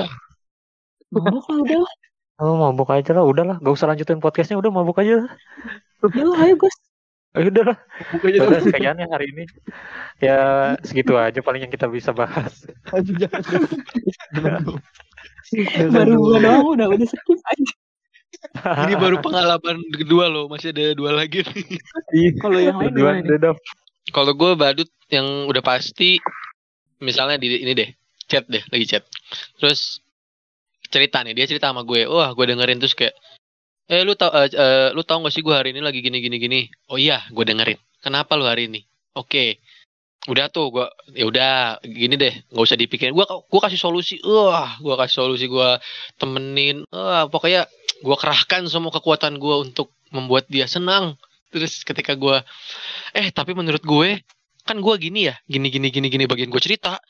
mabok 1.10 1.46
lah 1.50 1.58
udah 1.62 1.80
lah 1.86 1.94
Oh, 2.40 2.56
mabuk 2.56 2.88
aja 2.88 3.12
lah. 3.12 3.20
Udahlah, 3.28 3.60
gak 3.60 3.74
usah 3.76 3.84
lanjutin 3.92 4.16
podcastnya. 4.16 4.56
Udah 4.56 4.72
mabuk 4.72 4.96
aja 4.96 5.12
lah. 5.20 5.28
udah 6.00 6.24
lah 6.32 6.38
ayo 6.48 6.56
guys 6.56 6.72
Eh, 7.30 7.46
udah 7.46 7.62
lah. 7.62 7.78
Udah 8.26 8.58
sekian 8.58 8.98
ya 8.98 9.06
hari 9.06 9.30
ini. 9.30 9.44
Ya 10.18 10.38
segitu 10.82 11.14
aja 11.14 11.38
paling 11.44 11.62
yang 11.62 11.70
kita 11.70 11.86
bisa 11.86 12.10
bahas. 12.10 12.66
Baru 15.94 16.14
gue 16.16 16.36
doang 16.42 16.64
udah 16.74 16.86
udah 16.90 17.06
skip 17.06 17.38
aja 17.38 17.70
Ini 18.86 18.94
baru 18.96 19.20
pengalaman 19.20 19.78
kedua 19.94 20.26
loh, 20.26 20.46
masih 20.48 20.72
ada 20.72 20.94
dua 20.96 21.12
lagi 21.12 21.42
nih. 21.44 22.34
kalau 22.40 22.58
yang 22.58 22.78
lain 22.78 22.94
dua. 22.94 23.54
Kalau 24.10 24.32
gue 24.34 24.50
badut 24.56 24.88
yang 25.12 25.46
udah 25.46 25.60
pasti, 25.60 26.16
misalnya 26.98 27.36
di 27.36 27.62
ini 27.62 27.74
deh, 27.76 27.90
chat 28.26 28.46
deh, 28.48 28.62
lagi 28.70 28.86
chat. 28.86 29.04
Terus 29.58 30.00
cerita 30.90 31.22
nih, 31.22 31.34
dia 31.36 31.46
cerita 31.46 31.70
sama 31.70 31.86
gue, 31.86 32.06
wah 32.10 32.34
gue 32.34 32.44
dengerin 32.50 32.78
terus 32.82 32.98
kayak, 32.98 33.14
eh 33.86 34.02
lu 34.02 34.18
tau, 34.18 34.30
eh, 34.34 34.50
eh, 34.50 34.88
lu 34.90 35.02
tau 35.06 35.22
gak 35.22 35.32
sih 35.34 35.42
gue 35.42 35.54
hari 35.54 35.70
ini 35.70 35.80
lagi 35.82 36.02
gini 36.02 36.18
gini 36.18 36.36
gini? 36.36 36.60
Oh 36.90 36.98
iya, 36.98 37.22
gue 37.30 37.44
dengerin. 37.46 37.78
Kenapa 38.02 38.34
lu 38.34 38.46
hari 38.48 38.66
ini? 38.66 38.82
Oke, 39.14 39.62
udah 40.28 40.52
tuh 40.52 40.68
gue, 40.74 40.86
ya 41.16 41.24
udah 41.24 41.80
gini 41.80 42.14
deh, 42.20 42.34
nggak 42.52 42.64
usah 42.64 42.76
dipikirin. 42.76 43.16
Gue 43.16 43.24
gue 43.24 43.60
kasih 43.60 43.80
solusi, 43.80 44.20
wah 44.20 44.76
gue 44.76 44.94
kasih 44.98 45.16
solusi 45.24 45.46
gue 45.48 45.70
temenin, 46.20 46.84
wah 46.92 47.24
pokoknya 47.30 47.64
gue 48.04 48.16
kerahkan 48.16 48.68
semua 48.68 48.92
kekuatan 48.92 49.40
gue 49.40 49.56
untuk 49.70 49.92
membuat 50.12 50.44
dia 50.52 50.68
senang. 50.68 51.16
Terus 51.50 51.82
ketika 51.82 52.14
gue 52.14 52.36
eh 53.16 53.28
tapi 53.32 53.56
menurut 53.56 53.82
gue 53.82 54.22
kan 54.62 54.76
gue 54.78 54.94
gini 55.00 55.26
ya 55.32 55.34
gini 55.48 55.72
gini 55.72 55.88
gini 55.90 56.06
gini 56.12 56.24
bagian 56.28 56.52
gue 56.52 56.62
cerita 56.62 57.00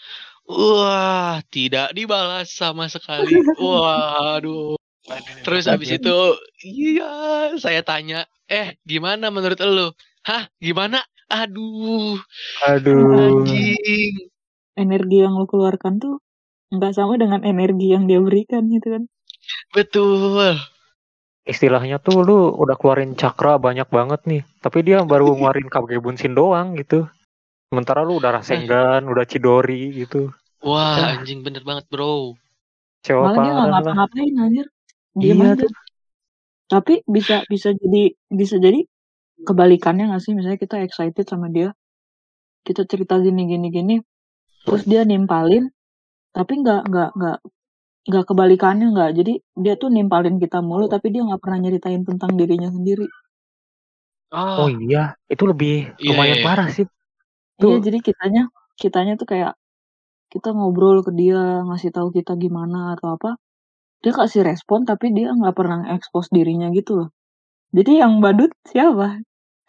wah 0.47 1.43
tidak 1.49 1.93
dibalas 1.93 2.53
sama 2.55 2.87
sekali. 2.87 3.35
Waduh. 3.59 4.79
Terus 5.43 5.65
habis 5.67 5.91
itu 5.97 6.17
iya 6.63 7.57
saya 7.57 7.81
tanya 7.81 8.29
eh 8.47 8.77
gimana 8.85 9.33
menurut 9.33 9.59
lo 9.65 9.97
hah 10.25 10.47
gimana? 10.61 11.01
Aduh. 11.31 12.19
Aduh. 12.67 13.47
anjing. 13.47 14.29
Energi 14.77 15.17
yang 15.23 15.35
lo 15.37 15.47
keluarkan 15.47 15.99
tuh 15.99 16.23
nggak 16.71 16.95
sama 16.95 17.19
dengan 17.19 17.43
energi 17.43 17.91
yang 17.91 18.07
dia 18.07 18.23
berikan 18.23 18.67
gitu 18.71 18.89
kan? 18.99 19.03
Betul. 19.75 20.59
Istilahnya 21.47 21.99
tuh 21.99 22.23
lu 22.23 22.39
udah 22.55 22.77
keluarin 22.79 23.19
cakra 23.19 23.59
banyak 23.59 23.89
banget 23.91 24.21
nih. 24.29 24.43
Tapi 24.63 24.79
dia 24.87 25.03
baru 25.03 25.31
ngeluarin 25.35 25.67
Kage 25.67 25.99
Bunshin 25.99 26.37
doang 26.37 26.79
gitu. 26.79 27.11
Sementara 27.71 28.03
lu 28.03 28.19
udah 28.19 28.31
Rasengan, 28.35 29.07
udah 29.07 29.25
Chidori 29.31 29.95
gitu. 29.95 30.35
wah 30.67 31.17
anjing 31.17 31.41
bener 31.47 31.63
banget 31.63 31.87
bro. 31.87 32.35
Cewek 33.07 33.23
malah 33.31 33.39
dia 33.47 33.53
ngapa-ngapain 33.71 34.35
anjir. 34.45 34.67
Iya 35.17 35.35
aja 35.55 35.67
tapi 36.71 37.03
bisa 37.03 37.43
bisa 37.51 37.75
jadi 37.75 38.15
bisa 38.31 38.57
jadi 38.63 38.87
kebalikannya 39.43 40.11
nggak 40.11 40.23
sih? 40.23 40.33
Misalnya 40.39 40.59
kita 40.59 40.77
excited 40.87 41.27
sama 41.27 41.47
dia. 41.51 41.75
Kita 42.67 42.83
cerita 42.91 43.19
gini 43.19 43.43
gini 43.51 43.69
gini. 43.75 43.97
Terus 44.67 44.83
dia 44.87 45.03
nimpalin 45.03 45.67
tapi 46.31 46.53
nggak 46.63 46.81
nggak 46.91 47.11
nggak 47.19 47.39
nggak 48.11 48.25
kebalikannya 48.31 48.87
nggak. 48.95 49.11
Jadi 49.19 49.33
dia 49.59 49.75
tuh 49.79 49.91
nimpalin 49.91 50.37
kita 50.43 50.59
mulu 50.63 50.87
tapi 50.87 51.11
dia 51.15 51.23
nggak 51.27 51.41
pernah 51.43 51.59
nyeritain 51.63 52.03
tentang 52.07 52.31
dirinya 52.39 52.71
sendiri. 52.71 53.07
Oh, 54.31 54.67
Oh 54.67 54.71
iya, 54.71 55.19
itu 55.27 55.43
lebih 55.43 55.91
Iya, 55.99 56.07
lumayan 56.15 56.39
iya. 56.39 56.47
parah 56.47 56.69
sih. 56.71 56.87
Iya 57.61 57.77
Tuh. 57.77 57.81
jadi 57.85 57.99
kitanya 58.01 58.43
kitanya 58.81 59.13
tuh 59.21 59.29
kayak 59.29 59.53
kita 60.33 60.55
ngobrol 60.57 61.05
ke 61.05 61.13
dia 61.13 61.61
ngasih 61.67 61.91
tahu 61.93 62.09
kita 62.15 62.35
gimana 62.41 62.97
atau 62.97 63.15
apa 63.19 63.37
dia 64.01 64.17
kasih 64.17 64.41
respon 64.47 64.89
tapi 64.89 65.13
dia 65.13 65.35
nggak 65.37 65.53
pernah 65.53 65.85
expose 65.93 66.33
dirinya 66.33 66.73
gitu 66.73 67.05
loh 67.05 67.09
jadi 67.71 68.07
yang 68.07 68.19
badut 68.25 68.51
siapa 68.67 69.21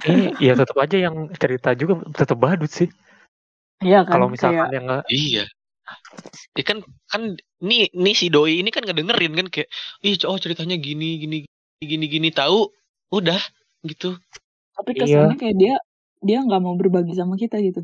Ini 0.01 0.33
ya 0.41 0.57
tetap 0.57 0.73
aja 0.81 0.97
yang 0.97 1.29
cerita 1.37 1.77
juga 1.77 2.01
tetap 2.17 2.41
badut 2.41 2.73
sih. 2.73 2.89
Iya 3.85 4.01
kan 4.01 4.17
Kalau 4.17 4.33
misalkan 4.33 4.65
kayak 4.65 4.73
yang 4.73 4.85
nggak 4.89 5.03
iya 5.13 5.45
Ya 6.57 6.63
kan 6.65 6.77
kan 7.05 7.21
nih 7.61 7.93
nih 7.93 8.15
si 8.17 8.33
doi 8.33 8.65
ini 8.65 8.73
kan 8.73 8.81
ngedengerin 8.81 9.37
kan 9.37 9.47
kayak 9.53 9.69
ih 10.01 10.17
oh 10.25 10.41
ceritanya 10.41 10.81
gini 10.81 11.21
gini 11.21 11.37
gini 11.77 12.05
gini 12.09 12.29
tahu 12.33 12.73
udah 13.13 13.37
gitu 13.85 14.17
tapi 14.73 14.97
Iya. 14.97 15.01
kesannya 15.05 15.37
kayak 15.37 15.55
dia 15.61 15.75
dia 16.21 16.39
nggak 16.45 16.61
mau 16.61 16.77
berbagi 16.77 17.13
sama 17.17 17.35
kita 17.35 17.57
gitu. 17.59 17.81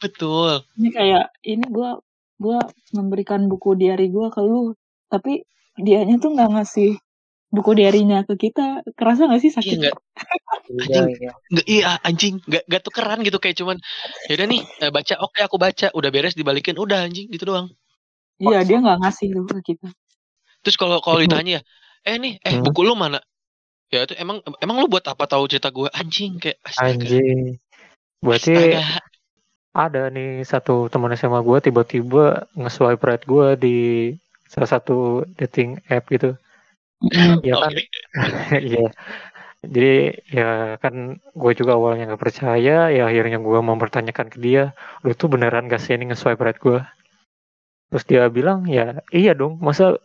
Betul. 0.00 0.64
Ini 0.76 0.88
kayak 0.92 1.24
ini 1.44 1.64
gua 1.68 1.96
gua 2.36 2.58
memberikan 2.92 3.46
buku 3.48 3.76
diary 3.78 4.10
gua 4.12 4.28
ke 4.28 4.40
lu 4.44 4.74
tapi 5.08 5.46
dianya 5.78 6.18
tuh 6.20 6.34
nggak 6.34 6.50
ngasih 6.58 6.98
buku 7.54 7.70
diarinya 7.78 8.26
ke 8.28 8.34
kita. 8.36 8.82
Kerasa 8.98 9.28
nggak 9.30 9.40
sih 9.40 9.50
iya 9.52 9.56
sakit 9.56 9.78
Iya, 10.64 11.02
iya. 11.12 11.32
nggak 11.52 11.66
iya 11.68 11.90
anjing. 12.04 12.40
Nggak 12.44 12.64
nggak 12.68 12.82
tukeran 12.82 13.20
gitu 13.24 13.38
kayak 13.40 13.56
cuman 13.60 13.76
ya 14.28 14.32
udah 14.40 14.46
nih 14.48 14.60
eh, 14.84 14.90
baca 14.92 15.14
oke 15.20 15.40
aku 15.40 15.56
baca. 15.60 15.86
Udah 15.92 16.10
beres 16.12 16.34
dibalikin. 16.36 16.76
Udah 16.76 17.04
anjing 17.06 17.28
gitu 17.32 17.48
doang. 17.48 17.68
Iya 18.40 18.66
dia 18.66 18.78
nggak 18.82 18.98
ngasih 19.00 19.26
tuh 19.32 19.44
ke 19.60 19.74
kita. 19.74 19.88
Terus 20.64 20.76
kalau 20.80 20.98
kalau 21.04 21.20
ditanya 21.20 21.60
eh 22.04 22.16
nih 22.20 22.40
eh 22.40 22.52
Hmm. 22.56 22.64
buku 22.64 22.84
lu 22.84 22.92
mana 22.96 23.20
ya 23.92 24.08
itu 24.08 24.14
emang 24.16 24.40
emang 24.62 24.76
lu 24.80 24.88
buat 24.88 25.04
apa 25.06 25.24
tahu 25.28 25.44
cerita 25.50 25.68
gue 25.72 25.88
anjing 25.92 26.40
kayak 26.40 26.58
astaga 26.64 26.94
Anjing. 26.96 27.60
Berarti 28.24 28.52
astaga 28.54 28.82
ada 29.74 30.06
nih 30.06 30.46
satu 30.46 30.86
teman 30.86 31.10
SMA 31.18 31.42
gue 31.42 31.58
tiba-tiba 31.58 32.46
nge-swipe 32.54 33.02
right 33.02 33.24
gue 33.26 33.46
di 33.58 33.76
salah 34.46 34.70
satu 34.70 35.26
dating 35.34 35.82
app 35.90 36.06
gitu. 36.06 36.38
Ya 37.42 37.58
kan? 37.58 37.74
Oke. 37.74 37.82
Iya. 38.70 38.86
Jadi 39.64 39.94
ya 40.30 40.76
kan 40.78 41.18
gue 41.18 41.52
juga 41.56 41.74
awalnya 41.74 42.14
nggak 42.14 42.22
percaya, 42.22 42.92
ya 42.92 43.02
akhirnya 43.08 43.40
gue 43.40 43.58
mempertanyakan 43.64 44.28
ke 44.30 44.38
dia, 44.38 44.76
lu 45.02 45.16
tuh 45.16 45.32
beneran 45.32 45.66
gak 45.72 45.80
sih 45.80 45.96
ini 45.96 46.12
nge-swipe 46.12 46.38
right 46.44 46.60
gue? 46.60 46.78
Terus 47.90 48.04
dia 48.04 48.22
bilang 48.28 48.68
ya 48.68 49.00
iya 49.10 49.32
dong, 49.32 49.58
masa 49.58 49.96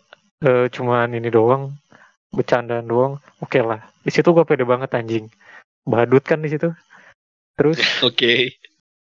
eh, 0.41 0.71
cuman 0.71 1.11
ini 1.11 1.27
doang, 1.27 1.75
bercandaan 2.33 2.85
doang, 2.85 3.13
oke 3.41 3.59
lah. 3.61 3.81
Di 4.05 4.11
situ 4.13 4.29
gue 4.31 4.45
pede 4.45 4.63
banget 4.63 4.93
anjing, 4.93 5.27
badut 5.85 6.21
kan 6.21 6.41
di 6.41 6.49
situ. 6.53 6.69
Terus 7.57 7.79
oke 8.07 8.33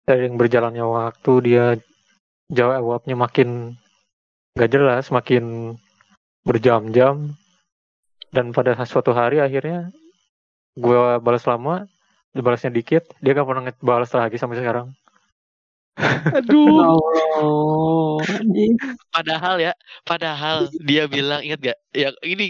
seiring 0.05 0.37
berjalannya 0.37 0.85
waktu 0.85 1.33
dia 1.41 1.65
jawabnya 2.53 3.17
makin 3.17 3.75
gak 4.55 4.71
jelas, 4.71 5.09
makin 5.09 5.77
berjam-jam. 6.45 7.35
Dan 8.35 8.51
pada 8.51 8.77
suatu 8.85 9.15
hari 9.15 9.41
akhirnya 9.41 9.89
gue 10.77 11.03
balas 11.23 11.47
lama, 11.49 11.89
dibalasnya 12.37 12.71
dikit, 12.75 13.09
dia 13.25 13.33
gak 13.33 13.49
pernah 13.49 13.73
balas 13.81 14.13
lagi 14.13 14.37
sampai 14.37 14.61
sekarang. 14.61 14.93
Aduh. 16.35 18.21
Anjing. 18.43 18.75
Padahal 19.09 19.63
ya, 19.63 19.73
padahal 20.03 20.69
dia 20.83 21.07
bilang 21.09 21.41
ingat 21.41 21.73
gak? 21.73 21.79
Yang 21.95 22.15
ini 22.27 22.47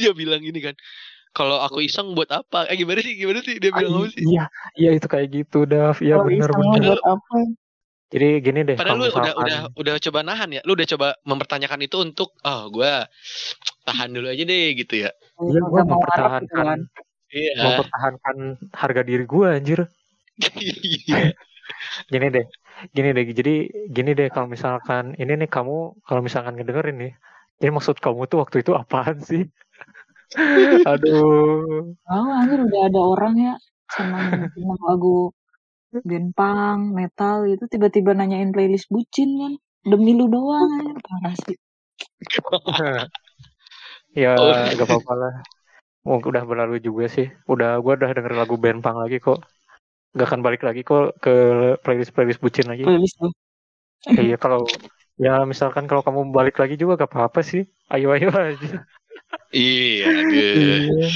dia 0.00 0.12
bilang 0.12 0.42
ini 0.42 0.60
kan. 0.60 0.74
Kalau 1.32 1.64
aku 1.64 1.80
iseng 1.80 2.12
buat 2.12 2.28
apa? 2.28 2.68
Eh 2.68 2.76
gimana 2.76 3.00
sih? 3.00 3.16
Gimana 3.16 3.40
sih? 3.40 3.56
Dia 3.56 3.72
bilang 3.72 4.04
apa 4.04 4.12
sih? 4.12 4.20
Iya, 4.20 4.44
iya 4.76 4.90
itu 4.92 5.08
kayak 5.08 5.32
gitu, 5.32 5.64
Dav. 5.64 5.96
Iya 6.04 6.20
Kalau 6.20 6.28
benar 6.28 6.48
iseng 6.52 6.60
benar. 6.60 6.88
buat 6.92 7.04
apa? 7.08 7.36
Jadi 8.12 8.28
gini 8.44 8.60
deh, 8.68 8.76
Padahal 8.76 9.00
lu 9.00 9.04
udah 9.08 9.12
misalkan 9.16 9.40
udah 9.40 9.60
udah 9.72 9.94
coba 9.96 10.18
nahan 10.20 10.48
ya. 10.52 10.60
Lu 10.68 10.76
udah 10.76 10.84
coba 10.84 11.16
mempertanyakan 11.24 11.80
itu 11.80 11.96
untuk 11.96 12.36
oh 12.44 12.68
gua 12.68 13.08
tahan 13.88 14.12
dulu 14.12 14.28
aja 14.28 14.44
deh 14.44 14.76
gitu 14.76 15.08
ya. 15.08 15.10
Iya, 15.40 15.60
mau 15.64 15.72
ngarep 15.72 15.88
gitu 15.88 15.92
mempertahankan 15.96 16.52
kan. 16.52 16.78
Iya. 17.32 17.52
mempertahankan 17.64 18.36
harga 18.76 19.02
diri 19.08 19.24
gua 19.24 19.56
anjir. 19.56 19.88
Iya. 20.60 21.32
Gini 22.12 22.26
deh, 22.28 22.44
gini 22.92 23.08
deh. 23.16 23.24
Jadi 23.32 23.54
gini 23.88 24.10
deh 24.12 24.28
kalau 24.28 24.52
misalkan 24.52 25.16
ini 25.16 25.32
nih 25.40 25.48
kamu 25.48 26.04
kalau 26.04 26.20
misalkan 26.20 26.60
ngedengerin 26.60 27.00
nih, 27.00 27.12
ini 27.60 27.70
maksud 27.74 27.98
kamu 27.98 28.30
tuh 28.30 28.38
waktu 28.42 28.62
itu 28.62 28.72
apaan 28.72 29.18
sih? 29.20 29.44
Aduh. 30.90 31.92
Oh 32.08 32.28
anjir 32.32 32.64
udah 32.64 32.80
ada 32.88 33.00
orang 33.00 33.34
ya 33.36 33.54
senang 33.92 34.48
senang 34.56 34.80
lagu 34.80 35.28
band 35.92 36.32
punk, 36.32 36.80
metal 36.96 37.44
gitu 37.44 37.68
tiba-tiba 37.68 38.16
nanyain 38.16 38.54
playlist 38.54 38.88
bucin 38.88 39.30
kan. 39.36 39.52
Demi 39.84 40.16
lu 40.16 40.30
doang 40.30 40.80
anjir 40.80 40.98
parah 41.02 41.34
sih. 41.36 41.58
ya 44.22 44.32
Oh. 44.38 44.54
gak 44.72 44.88
apa-apa 44.88 45.12
lah. 45.16 45.34
Oh, 46.02 46.18
udah 46.18 46.42
berlalu 46.42 46.82
juga 46.82 47.06
sih. 47.06 47.30
Udah 47.46 47.78
gua 47.78 47.94
udah 47.94 48.10
denger 48.10 48.34
lagu 48.34 48.56
band 48.56 48.80
punk 48.80 48.98
lagi 48.98 49.20
kok. 49.20 49.44
Gak 50.16 50.28
akan 50.28 50.40
balik 50.40 50.64
lagi 50.64 50.80
kok 50.82 51.20
ke 51.20 51.34
playlist 51.84 52.16
playlist 52.16 52.40
bucin 52.40 52.72
lagi. 52.72 52.88
Playlist 52.88 53.20
lu. 53.20 53.28
Iya 54.10 54.34
kalau 54.34 54.66
ya 55.22 55.34
misalkan 55.46 55.84
kalau 55.88 56.02
kamu 56.06 56.20
balik 56.36 56.56
lagi 56.58 56.74
juga 56.74 56.92
gak 57.06 57.10
apa-apa 57.14 57.40
sih. 57.50 57.62
Ayo 57.92 58.10
ayo 58.14 58.28
aja. 58.34 58.82
Iya. 59.54 60.06
Iya. 60.32 61.08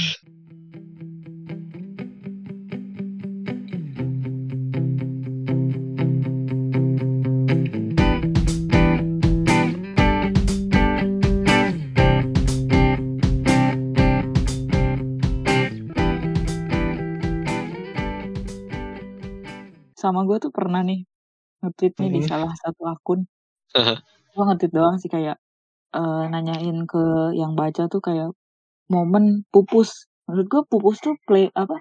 Sama 19.97 20.19
gue 20.29 20.37
tuh 20.43 20.51
pernah 20.53 20.81
nih 20.85 20.99
nge-tweet 21.65 21.93
nih 21.99 22.09
di 22.15 22.19
Mhm. 22.23 22.29
salah 22.29 22.53
satu 22.61 22.81
akun. 22.85 23.19
Heeh. 23.87 23.97
Gue 24.33 24.43
nge-tweet 24.45 24.73
doang 24.73 24.97
sih 25.01 25.09
kayak 25.09 25.37
eh, 25.93 26.23
nanyain 26.29 26.77
ke 26.85 27.33
yang 27.37 27.53
baca 27.53 27.89
tuh 27.89 28.01
kayak 28.01 28.33
momen 28.89 29.45
pupus. 29.53 30.09
Menurut 30.29 30.47
gue 30.49 30.61
pupus 30.69 30.97
tuh 31.01 31.15
play 31.25 31.49
apa? 31.53 31.77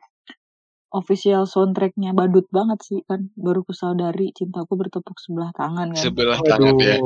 Official 0.94 1.44
soundtracknya 1.44 2.16
badut 2.16 2.46
banget 2.48 2.80
sih 2.84 3.00
kan. 3.04 3.28
Baru 3.36 3.66
kusadari 3.66 4.32
cintaku 4.32 4.78
bertepuk 4.78 5.18
sebelah 5.20 5.52
tangan 5.52 5.92
kan. 5.92 6.02
Sebelah 6.04 6.40
tangan 6.40 6.74
ya. 6.80 6.96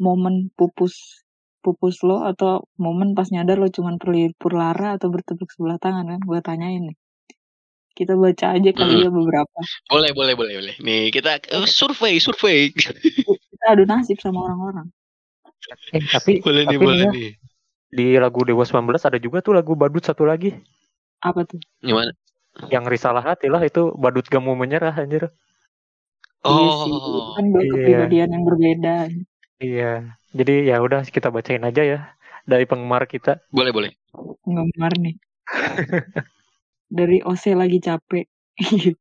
Momen 0.00 0.48
pupus 0.56 1.24
pupus 1.60 2.00
lo 2.08 2.24
atau 2.24 2.64
momen 2.80 3.12
pas 3.12 3.28
nyadar 3.28 3.60
lo 3.60 3.68
cuman 3.68 4.00
perlipur 4.00 4.56
lara 4.56 4.96
atau 4.96 5.12
bertepuk 5.12 5.52
sebelah 5.52 5.76
tangan 5.76 6.08
kan 6.08 6.20
gue 6.24 6.40
tanyain 6.40 6.88
nih 6.88 6.96
kita 7.92 8.16
baca 8.16 8.56
aja 8.56 8.70
kali 8.72 8.96
Mm. 8.96 9.04
ya 9.04 9.10
beberapa 9.12 9.58
Boleh, 9.92 10.10
boleh, 10.16 10.34
boleh, 10.38 10.54
boleh. 10.56 10.76
Nih, 10.80 11.12
kita 11.12 11.36
eh, 11.52 11.68
survei, 11.68 12.16
survei. 12.16 12.72
kita 13.60 13.66
adu 13.70 13.84
nasib 13.84 14.16
sama 14.18 14.40
orang-orang 14.48 14.88
Eh 15.92 16.00
tapi 16.08 16.40
boleh 16.40 16.64
nih, 16.64 16.72
tapi 16.72 16.80
boleh 16.80 16.96
nih 16.96 17.04
ya, 17.04 17.12
nih. 17.12 17.30
di 17.92 18.06
lagu 18.16 18.40
Dewa 18.42 18.64
19 18.64 19.04
ada 19.04 19.18
juga 19.20 19.44
tuh 19.44 19.52
lagu 19.52 19.76
badut 19.76 20.00
satu 20.00 20.24
lagi 20.24 20.56
apa 21.20 21.44
tuh 21.44 21.60
Gimana? 21.84 22.12
yang 22.72 22.88
risalah 22.88 23.20
hati 23.22 23.52
lah 23.52 23.60
itu 23.60 23.92
badut 23.94 24.24
gak 24.26 24.40
mau 24.40 24.56
menyerah 24.56 24.92
anjir. 24.92 25.28
iya 26.42 26.68
sih 26.80 26.90
itu 26.90 27.10
Oh, 27.12 27.36
kan 27.36 27.44
dua 27.52 27.62
Iya. 27.62 27.70
kepribadian 27.70 28.28
yang 28.32 28.44
berbeda 28.48 28.94
Iya. 29.60 29.92
Jadi 30.32 30.54
ya 30.72 30.76
udah 30.80 31.04
kita 31.04 31.28
bacain 31.28 31.60
aja 31.60 31.82
ya 31.84 31.98
dari 32.48 32.64
penggemar 32.64 33.04
kita. 33.04 33.44
boleh, 33.52 33.72
boleh. 33.76 33.90
ngemar 34.48 34.92
nih 34.98 35.14
dari 36.98 37.18
OC 37.22 37.54
lagi 37.54 37.78
capek 37.78 38.24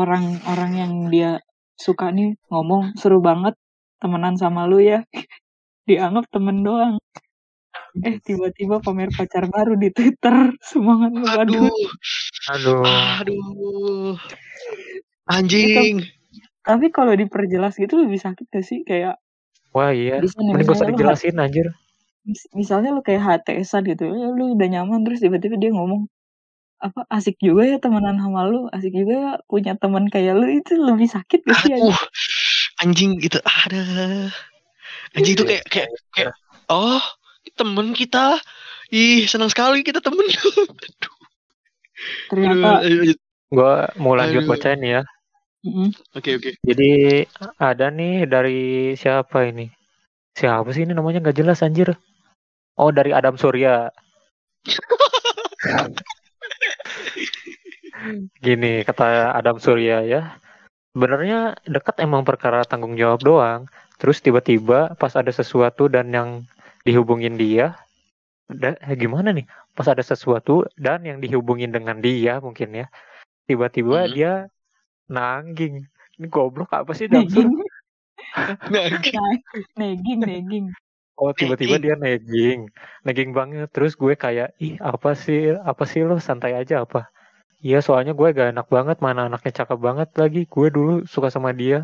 orang-orang 0.00 0.72
yang 0.74 0.92
dia 1.12 1.30
suka 1.78 2.10
nih 2.10 2.34
ngomong 2.50 2.96
seru 2.98 3.22
banget 3.22 3.54
temenan 3.98 4.34
sama 4.34 4.64
lu 4.64 4.78
ya 4.78 5.02
dianggap 5.88 6.26
temen 6.30 6.62
doang 6.62 6.96
eh 7.98 8.20
tiba-tiba 8.20 8.78
pamer 8.78 9.10
pacar 9.10 9.46
baru 9.46 9.74
di 9.74 9.90
Twitter 9.90 10.54
semangat 10.70 11.12
lu 11.14 11.26
Aduh, 11.26 11.70
Aduh. 12.48 12.82
aduh. 13.18 14.14
Anjing. 15.26 16.00
tapi 16.62 16.88
kalau 16.88 17.12
diperjelas 17.12 17.76
gitu 17.76 17.96
lebih 17.96 18.20
sakit 18.20 18.46
gak 18.48 18.64
sih 18.64 18.84
kayak 18.84 19.16
Wah 19.72 19.92
iya. 19.92 20.16
bisa 20.18 20.40
nih 20.40 20.56
Mending 20.56 20.72
usah 20.72 20.88
dijelasin 20.88 21.36
anjir. 21.36 21.68
mis- 22.24 22.48
misalnya 22.52 22.92
lu 22.92 23.00
kayak 23.00 23.44
HTSan 23.44 23.84
gitu 23.84 24.08
ya 24.08 24.32
lu 24.32 24.56
udah 24.56 24.68
nyaman 24.68 25.04
terus 25.04 25.20
tiba-tiba 25.20 25.56
dia 25.56 25.72
ngomong 25.72 26.08
apa 26.78 27.04
asik 27.10 27.36
juga 27.42 27.66
ya 27.66 27.76
temenan 27.76 28.16
sama 28.16 28.46
lu 28.46 28.70
asik 28.70 28.94
juga 28.94 29.14
ya 29.16 29.32
punya 29.44 29.74
teman 29.74 30.06
kayak 30.06 30.38
lu 30.38 30.46
itu 30.48 30.78
lebih 30.78 31.08
sakit 31.10 31.40
gak 31.42 31.58
sih 31.60 31.72
Aduh. 31.74 31.98
Anjing 32.82 33.18
gitu. 33.18 33.38
Ada. 33.42 33.82
Anjing 35.16 35.34
itu 35.34 35.44
kayak 35.44 35.64
kayak 35.66 35.90
kayak 36.14 36.32
oh, 36.70 37.02
temen 37.58 37.96
kita. 37.96 38.38
Ih, 38.88 39.28
senang 39.28 39.52
sekali 39.52 39.84
kita 39.84 40.00
temen. 40.00 40.24
Aduh. 40.28 40.66
ternyata. 42.30 42.70
Gua 43.48 43.88
mau 43.96 44.12
lanjut 44.14 44.44
Aduh. 44.44 44.50
bacain 44.54 44.82
ya. 44.84 45.02
Oke, 46.14 46.38
oke. 46.38 46.54
Jadi 46.62 47.24
ada 47.58 47.90
nih 47.90 48.30
dari 48.30 48.94
siapa 48.94 49.50
ini? 49.50 49.66
Siapa 50.38 50.70
sih 50.70 50.86
ini 50.86 50.94
namanya 50.94 51.18
nggak 51.18 51.34
jelas 51.34 51.66
anjir. 51.66 51.98
Oh 52.78 52.94
dari 52.94 53.10
Adam 53.10 53.34
Surya. 53.34 53.90
Gini 58.44 58.86
kata 58.86 59.34
Adam 59.34 59.58
Surya 59.58 60.06
ya. 60.06 60.38
Sebenarnya 60.96 61.60
dekat 61.68 62.00
emang 62.00 62.24
perkara 62.24 62.64
tanggung 62.64 62.96
jawab 62.96 63.20
doang. 63.20 63.60
Terus 64.00 64.22
tiba-tiba 64.24 64.94
pas 64.96 65.12
ada 65.18 65.28
sesuatu 65.28 65.90
dan 65.90 66.08
yang 66.14 66.30
dihubungin 66.86 67.36
dia, 67.36 67.76
da- 68.48 68.78
eh, 68.80 68.96
gimana 68.96 69.30
nih? 69.34 69.46
Pas 69.76 69.88
ada 69.90 70.00
sesuatu 70.02 70.64
dan 70.78 71.04
yang 71.04 71.18
dihubungin 71.20 71.70
dengan 71.74 71.98
dia 72.00 72.40
mungkin 72.40 72.72
ya. 72.84 72.86
Tiba-tiba 73.48 74.08
Mhm. 74.08 74.12
dia 74.14 74.32
nangging. 75.10 75.74
Ini 76.18 76.26
goblok 76.30 76.70
apa 76.74 76.92
sih 76.96 77.06
Damsur? 77.10 77.46
negging 78.72 79.14
Nah, 79.16 79.32
negging 79.80 80.20
negging 80.24 80.66
Oh 81.18 81.34
tiba-tiba 81.34 81.82
dia 81.82 81.98
negging, 81.98 82.70
negging 83.02 83.34
banget. 83.34 83.66
Terus 83.74 83.98
gue 83.98 84.14
kayak, 84.14 84.54
ih 84.62 84.78
apa 84.78 85.18
sih, 85.18 85.50
apa 85.50 85.82
sih 85.82 86.06
lo 86.06 86.22
santai 86.22 86.54
aja 86.54 86.86
apa? 86.86 87.10
Iya 87.66 87.76
soalnya 87.86 88.12
gue 88.18 88.26
gak 88.38 88.48
enak 88.52 88.66
banget, 88.76 88.96
mana 89.06 89.20
anaknya 89.26 89.52
cakep 89.58 89.78
banget 89.86 90.08
lagi. 90.20 90.38
Gue 90.52 90.66
dulu 90.76 90.90
suka 91.14 91.28
sama 91.36 91.50
dia. 91.60 91.76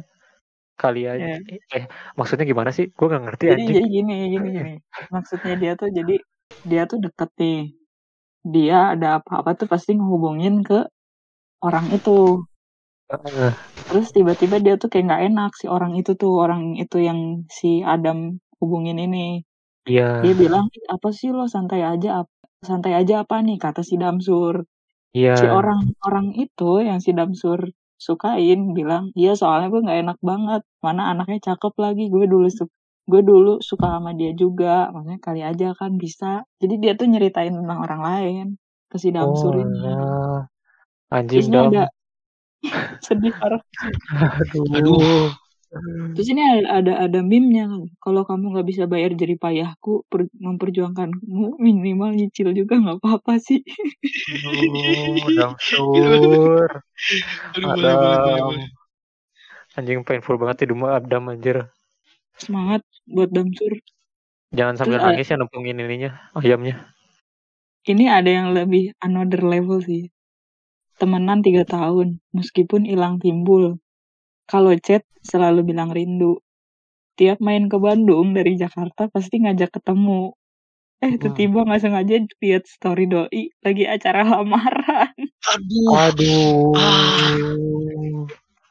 Kali 0.83 1.01
aja. 1.15 1.31
Eh 1.77 1.85
maksudnya 2.19 2.47
gimana 2.53 2.71
sih? 2.79 2.87
Gue 2.99 3.07
gak 3.15 3.23
ngerti 3.27 3.47
jadi 3.47 3.53
anjing. 3.57 3.77
jadi 3.77 3.87
gini 3.95 4.13
gini 4.35 4.49
gini 4.57 4.73
maksudnya 5.15 5.53
dia 5.63 5.73
tuh 5.81 5.89
jadi 5.99 6.15
dia 6.71 6.83
tuh 6.91 6.99
deket 7.05 7.31
nih 7.41 7.59
dia 8.55 8.79
ada 8.95 9.09
apa-apa 9.21 9.51
tuh 9.61 9.69
pasti 9.73 9.91
ngehubungin 9.97 10.55
ke 10.69 10.79
orang 11.67 11.87
itu 11.97 12.11
terus 13.89 14.07
tiba-tiba 14.17 14.57
dia 14.65 14.75
tuh 14.81 14.89
kayak 14.91 15.05
nggak 15.09 15.23
enak 15.29 15.51
si 15.61 15.67
orang 15.77 15.93
itu 16.01 16.11
tuh 16.21 16.33
orang 16.45 16.63
itu 16.83 16.97
yang 17.09 17.19
si 17.59 17.69
Adam 17.95 18.19
hubungin 18.61 18.97
ini 19.05 19.19
Iya, 19.89 20.05
dia 20.23 20.33
bilang 20.43 20.67
"Ih, 20.77 20.85
apa 20.95 21.09
sih 21.19 21.29
lo 21.37 21.45
santai 21.55 21.81
aja 21.93 22.09
ap- 22.21 22.39
santai 22.69 22.93
aja 23.01 23.15
apa 23.23 23.37
nih 23.47 23.57
kata 23.65 23.81
si 23.89 23.95
Damsur 24.03 24.55
iya. 25.15 25.35
si 25.39 25.45
orang 25.59 25.81
orang 26.07 26.27
itu 26.45 26.65
yang 26.89 26.99
si 27.05 27.11
Damsur 27.19 27.61
sukain 28.07 28.61
bilang 28.79 29.05
iya 29.21 29.31
soalnya 29.41 29.67
gue 29.73 29.81
nggak 29.87 29.99
enak 30.05 30.19
banget 30.31 30.61
mana 30.85 31.03
anaknya 31.13 31.39
cakep 31.49 31.73
lagi 31.85 32.03
gue 32.15 32.25
dulu 32.33 32.47
su- 32.59 32.73
gue 33.11 33.21
dulu 33.31 33.51
suka 33.69 33.87
sama 33.95 34.11
dia 34.21 34.31
juga 34.43 34.67
makanya 34.95 35.21
kali 35.27 35.41
aja 35.51 35.67
kan 35.81 35.93
bisa 36.05 36.27
jadi 36.63 36.75
dia 36.83 36.93
tuh 37.01 37.07
nyeritain 37.13 37.55
tentang 37.59 37.79
orang 37.85 38.01
lain 38.09 38.45
ke 38.91 38.97
si 39.03 39.09
Damsur 39.17 39.55
Oh, 39.55 39.63
ini 39.63 39.79
alah. 39.89 40.47
Anjing 41.17 41.49
dam. 41.55 41.75
sedih 43.07 43.35
parah 43.41 43.63
Aduh. 44.77 45.07
Aduh. 45.07 45.35
Terus 46.15 46.29
ini 46.31 46.43
ada 46.65 46.93
ada, 47.05 47.19
meme-nya 47.21 47.67
kalau 47.99 48.23
kamu 48.23 48.55
nggak 48.55 48.69
bisa 48.71 48.85
bayar 48.87 49.11
jerih 49.19 49.39
payahku 49.39 50.07
per- 50.07 50.31
memperjuangkanmu 50.31 51.59
minimal 51.65 52.15
nyicil 52.15 52.55
juga 52.55 52.79
nggak 52.79 52.99
apa-apa 53.03 53.43
sih 53.43 53.61
Aduh, 54.31 55.27
Damsur. 55.35 56.71
Aduh, 57.55 57.69
boleh, 57.75 57.95
boleh, 57.99 58.19
boleh, 58.19 58.19
Adam. 58.35 58.47
boleh. 58.51 58.67
Anjing 59.75 60.07
painful 60.07 60.39
banget 60.39 60.57
di 60.63 60.67
rumah 60.71 60.95
Abdam 60.99 61.35
anjir. 61.35 61.67
Semangat 62.39 62.87
buat 63.11 63.31
Damsur. 63.35 63.75
Jangan 64.55 64.75
sambil 64.79 65.03
Terus, 65.03 65.11
nangis 65.11 65.27
ya 65.31 65.37
nempungin 65.37 65.83
ininya, 65.83 66.11
ayamnya. 66.39 66.79
Ini 67.85 68.05
ada 68.07 68.31
yang 68.31 68.49
lebih 68.55 68.95
another 69.03 69.43
level 69.43 69.83
sih. 69.83 70.09
Temenan 70.95 71.43
tiga 71.43 71.67
tahun, 71.67 72.23
meskipun 72.31 72.87
hilang 72.87 73.19
timbul. 73.19 73.83
Kalau 74.45 74.73
chat 74.81 75.03
selalu 75.25 75.73
bilang 75.73 75.91
rindu. 75.91 76.41
Tiap 77.15 77.39
main 77.39 77.71
ke 77.71 77.79
Bandung 77.79 78.35
dari 78.35 78.59
Jakarta 78.59 79.07
pasti 79.07 79.39
ngajak 79.39 79.71
ketemu. 79.79 80.35
Eh, 81.05 81.15
tiba-tiba 81.21 81.63
nggak 81.69 81.81
sengaja 81.85 82.17
lihat 82.43 82.65
story 82.67 83.05
doi 83.07 83.53
lagi 83.61 83.85
acara 83.87 84.25
lamaran. 84.25 85.15
Aduh. 85.55 85.95
Aduh. 86.75 86.75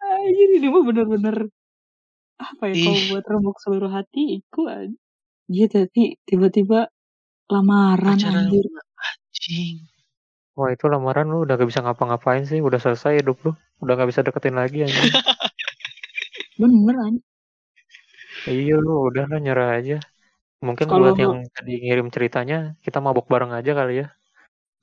Anjir, 0.01 0.49
ini 0.59 0.67
mah 0.67 0.83
bener-bener 0.83 1.37
apa 2.41 2.63
ya 2.73 2.75
kalau 2.83 2.99
Ih. 2.99 3.07
buat 3.13 3.23
rembuk 3.23 3.57
seluruh 3.63 3.91
hati 3.93 4.41
itu 4.43 4.61
an- 4.67 4.99
Iya 5.51 5.67
tapi 5.67 6.17
tiba-tiba 6.25 6.87
lamaran 7.51 8.17
Acara 8.17 8.47
anjir. 8.47 8.65
anjing. 8.97 9.83
Wah 10.55 10.69
itu 10.71 10.85
lamaran 10.87 11.27
lu 11.29 11.43
udah 11.43 11.57
gak 11.57 11.69
bisa 11.69 11.81
ngapa-ngapain 11.81 12.45
sih, 12.45 12.61
udah 12.61 12.77
selesai 12.77 13.19
hidup 13.25 13.41
lu, 13.43 13.51
udah 13.83 13.93
gak 13.97 14.09
bisa 14.09 14.21
deketin 14.23 14.55
lagi 14.55 14.85
anjing. 14.85 15.11
Bener 16.59 16.95
anjir. 17.01 17.25
iya 18.49 18.75
lu 18.77 19.09
udah 19.09 19.25
lah 19.29 19.39
nyerah 19.39 19.69
aja. 19.79 19.97
Mungkin 20.63 20.87
Kalau 20.87 21.11
buat 21.11 21.19
yang 21.19 21.43
tadi 21.51 21.79
ngirim 21.83 22.07
ceritanya, 22.07 22.75
kita 22.79 23.03
mabok 23.03 23.27
bareng 23.27 23.51
aja 23.51 23.71
kali 23.75 24.03
ya. 24.03 24.07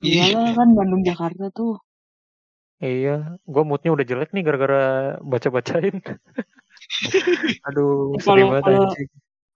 Iyalah 0.01 0.53
kan 0.57 0.69
Bandung 0.77 1.01
Jakarta 1.05 1.49
tuh. 1.53 1.77
Iya, 2.81 3.37
gua 3.45 3.61
moodnya 3.61 3.93
udah 3.93 4.05
jelek 4.05 4.33
nih 4.33 4.41
gara-gara 4.41 4.81
baca-bacain. 5.21 6.01
Aduh, 7.69 8.17
sedih 8.17 8.49
kalau- 8.49 8.53
banget. 8.61 9.09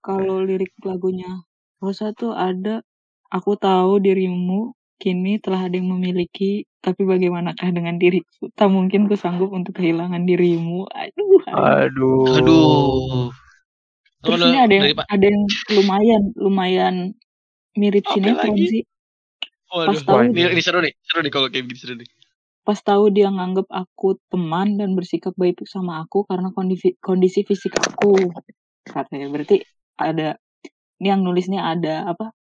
Kalau 0.06 0.38
lirik 0.38 0.70
lagunya 0.86 1.42
Rosa 1.82 2.14
tuh 2.14 2.30
ada 2.30 2.86
aku 3.26 3.58
tahu 3.58 3.98
dirimu 3.98 4.70
kini 5.02 5.38
telah 5.44 5.68
ada 5.68 5.76
yang 5.76 5.88
memiliki 5.92 6.64
tapi 6.80 7.02
bagaimanakah 7.04 7.68
dengan 7.74 7.96
diriku 8.00 8.48
tak 8.56 8.68
mungkin 8.72 9.10
ku 9.10 9.14
sanggup 9.18 9.50
untuk 9.52 9.76
kehilangan 9.76 10.24
dirimu 10.24 10.88
aduh. 10.88 11.40
Aduh. 11.52 12.24
Aduh. 12.38 13.28
terus 14.24 14.40
ini 14.42 14.58
ada 14.58 14.72
yang 14.74 14.86
dari 14.90 14.94
ada 14.96 15.26
yang 15.28 15.44
lumayan 15.70 16.22
lumayan 16.34 16.94
mirip 17.76 18.04
Apa 18.08 18.12
sinetron 18.18 18.54
lagi? 18.56 18.66
sih 18.66 18.82
Waduh. 19.70 19.90
pas 19.92 20.00
tahu 20.06 20.18
Ini, 20.32 20.42
ini 20.54 20.62
seru 20.62 20.78
nih, 20.80 20.92
seru 21.04 21.20
nih 21.24 21.32
kalau 21.32 21.48
kayak 21.52 21.64
gitu 21.72 21.80
seru 21.90 21.94
nih. 22.00 22.08
pas 22.66 22.78
tahu 22.82 23.04
dia 23.14 23.30
nganggep 23.30 23.66
aku 23.70 24.18
teman 24.28 24.76
dan 24.76 24.92
bersikap 24.98 25.32
baik 25.38 25.62
sama 25.70 26.02
aku 26.02 26.26
karena 26.26 26.50
kondisi 26.52 26.98
kondisi 26.98 27.46
fisik 27.46 27.72
aku 27.78 28.34
katanya 28.86 29.26
berarti 29.32 29.62
ada 29.96 30.36
ini 31.00 31.08
yang 31.08 31.22
nulisnya 31.24 31.62
ada 31.62 32.10
apa 32.10 32.35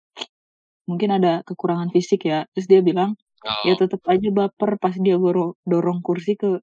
mungkin 0.83 1.15
ada 1.15 1.41
kekurangan 1.47 1.89
fisik 1.91 2.27
ya 2.27 2.43
terus 2.51 2.67
dia 2.67 2.83
bilang 2.83 3.15
ya 3.67 3.75
Oh. 3.75 3.79
tetap 3.79 3.99
aja 4.07 4.29
baper 4.31 4.79
pas 4.79 4.95
dia 4.95 5.15
goro- 5.19 5.59
dorong 5.67 5.99
kursi 5.99 6.35
ke 6.39 6.59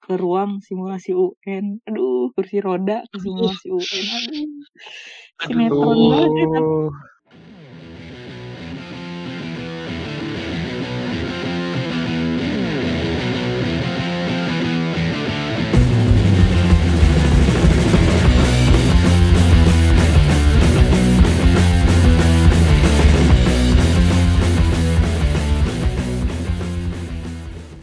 ke 0.00 0.14
ruang 0.16 0.62
simulasi 0.64 1.12
UN 1.12 1.78
aduh 1.84 2.30
kursi 2.34 2.58
roda 2.62 3.02
ke 3.10 3.16
simulasi 3.18 3.66
UN 3.70 4.04
aduh 4.14 4.46
sinetron 5.44 5.98
banget 6.10 6.30
ya. 6.34 6.46
Aduh. 6.46 6.90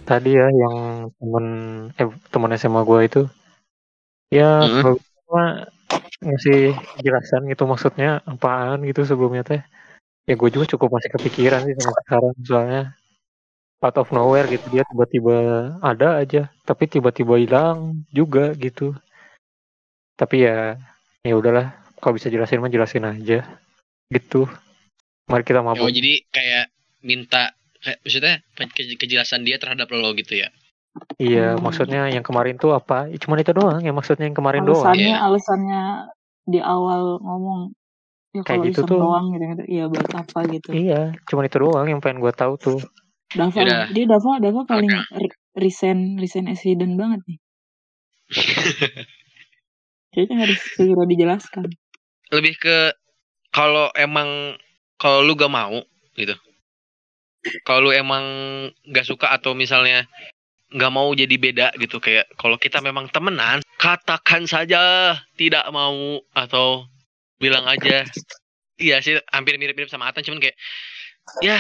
Tadi 0.08 0.32
ya 0.40 0.48
yang 0.48 0.76
temen 1.20 1.46
eh 2.00 2.08
temen 2.32 2.52
SMA 2.56 2.82
gua 2.88 3.04
itu. 3.04 3.28
Ya 4.32 4.64
kalau 4.64 4.96
gua 5.28 5.68
ngasih 6.24 6.74
jelasan 7.04 7.52
gitu 7.52 7.68
maksudnya 7.68 8.24
apaan 8.24 8.88
gitu 8.88 9.04
sebelumnya 9.04 9.44
teh. 9.44 9.62
Ya 10.28 10.36
gue 10.36 10.50
juga 10.52 10.68
cukup 10.76 11.00
masih 11.00 11.12
kepikiran 11.16 11.64
sih 11.64 11.76
sampai 11.80 12.04
sekarang 12.04 12.34
soalnya 12.44 12.84
out 13.80 13.96
of 13.96 14.12
nowhere 14.12 14.48
gitu 14.52 14.68
dia 14.68 14.84
tiba-tiba 14.84 15.38
ada 15.80 16.20
aja 16.20 16.52
tapi 16.68 16.84
tiba-tiba 16.92 17.40
hilang 17.40 18.04
juga 18.12 18.52
gitu. 18.60 18.92
Tapi 20.20 20.44
ya 20.44 20.76
ya 21.24 21.34
udahlah 21.36 21.72
kalau 22.04 22.16
bisa 22.20 22.28
jelasin 22.28 22.60
mah 22.60 22.72
jelasin 22.72 23.08
aja 23.08 23.48
gitu. 24.12 24.48
Mari 25.28 25.44
kita 25.44 25.60
Oh, 25.60 25.68
mabuk 25.72 25.92
jadi 25.92 26.24
kayak 26.32 26.66
minta 27.04 27.56
kayak 27.88 28.04
maksudnya 28.04 28.36
ke- 28.52 29.00
kejelasan 29.00 29.48
dia 29.48 29.56
terhadap 29.56 29.88
lo 29.90 30.12
gitu 30.12 30.44
ya. 30.44 30.52
iya 31.16 31.56
Hmm. 31.56 31.64
maksudnya 31.64 32.10
yang 32.10 32.22
kemarin 32.22 32.58
tuh 32.58 32.74
apa 32.74 33.08
Ya, 33.08 33.16
cuman 33.18 33.40
itu 33.40 33.54
doang 33.54 33.80
ya 33.80 33.94
maksudnya 33.94 34.28
yang 34.28 34.36
kemarin 34.36 34.66
doang 34.66 34.84
alasannya 34.84 35.08
Iya. 35.08 35.18
alasannya 35.24 35.84
di 36.44 36.60
awal 36.60 37.22
ngomong 37.22 37.62
ya 38.34 38.42
Kayak 38.42 38.74
gitu 38.74 38.82
tuh. 38.84 39.00
doang 39.00 39.30
gitu 39.32 39.46
gitu 39.48 39.64
iya 39.68 39.84
buat 39.88 40.10
apa 40.10 40.40
gitu 40.50 40.70
iya 40.74 41.14
cuman 41.26 41.46
itu 41.46 41.58
doang 41.58 41.86
yang 41.86 42.02
pengen 42.02 42.20
gue 42.20 42.34
tahu 42.34 42.58
tuh 42.58 42.80
Dava 43.30 43.54
Yaudah. 43.56 43.88
dia 43.94 44.06
Dava 44.06 44.32
Dava 44.42 44.62
paling 44.66 44.90
Oke. 44.90 45.22
re- 45.22 45.40
resign 45.56 46.18
resign 46.18 46.50
accident 46.50 46.98
banget 46.98 47.22
nih 47.24 47.38
kayaknya 50.12 50.36
harus 50.44 50.60
segera 50.74 51.04
dijelaskan 51.06 51.66
Lebih 52.28 52.54
ke 52.58 52.78
kalau 53.50 53.88
emang 53.94 54.58
kalau 54.98 55.22
lu 55.22 55.32
gak 55.34 55.48
mau 55.48 55.80
gitu. 56.14 56.34
Kalau 57.64 57.90
lu 57.90 57.92
emang 57.94 58.24
gak 58.90 59.08
suka 59.08 59.32
atau 59.32 59.54
misalnya 59.58 60.08
nggak 60.68 60.92
mau 60.92 61.08
jadi 61.16 61.32
beda 61.40 61.68
gitu 61.80 62.04
kayak 62.04 62.28
kalau 62.36 62.60
kita 62.60 62.84
memang 62.84 63.08
temenan 63.08 63.64
katakan 63.80 64.44
saja 64.44 65.16
tidak 65.40 65.64
mau 65.72 66.20
atau 66.36 66.84
bilang 67.40 67.64
aja. 67.64 68.04
Iya 68.78 69.02
sih 69.02 69.18
hampir 69.32 69.58
mirip-mirip 69.58 69.90
sama 69.90 70.12
Atan 70.12 70.28
cuman 70.28 70.44
kayak 70.44 70.58
ya 71.42 71.58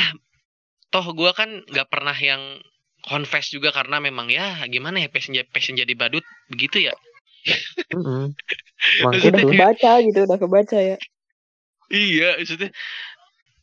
toh 0.91 1.08
gua 1.15 1.34
kan 1.34 1.65
nggak 1.65 1.88
pernah 1.89 2.13
yang 2.13 2.62
confess 3.02 3.50
juga 3.50 3.71
karena 3.71 4.04
memang 4.04 4.28
ya 4.28 4.60
gimana 4.67 5.00
ya 5.00 5.08
passion, 5.08 5.34
passion 5.50 5.80
jadi 5.80 5.93
badut 5.95 6.21
begitu 6.52 6.91
ya? 6.91 6.93
Maksudnya 9.08 9.39
gitu. 9.39 9.50
kayak- 9.50 9.56
kebaca 9.56 9.91
gitu 10.04 10.19
udah 10.28 10.38
kebaca 10.38 10.78
ya. 10.78 10.97
Iya, 11.88 12.36
maksudnya 12.36 12.69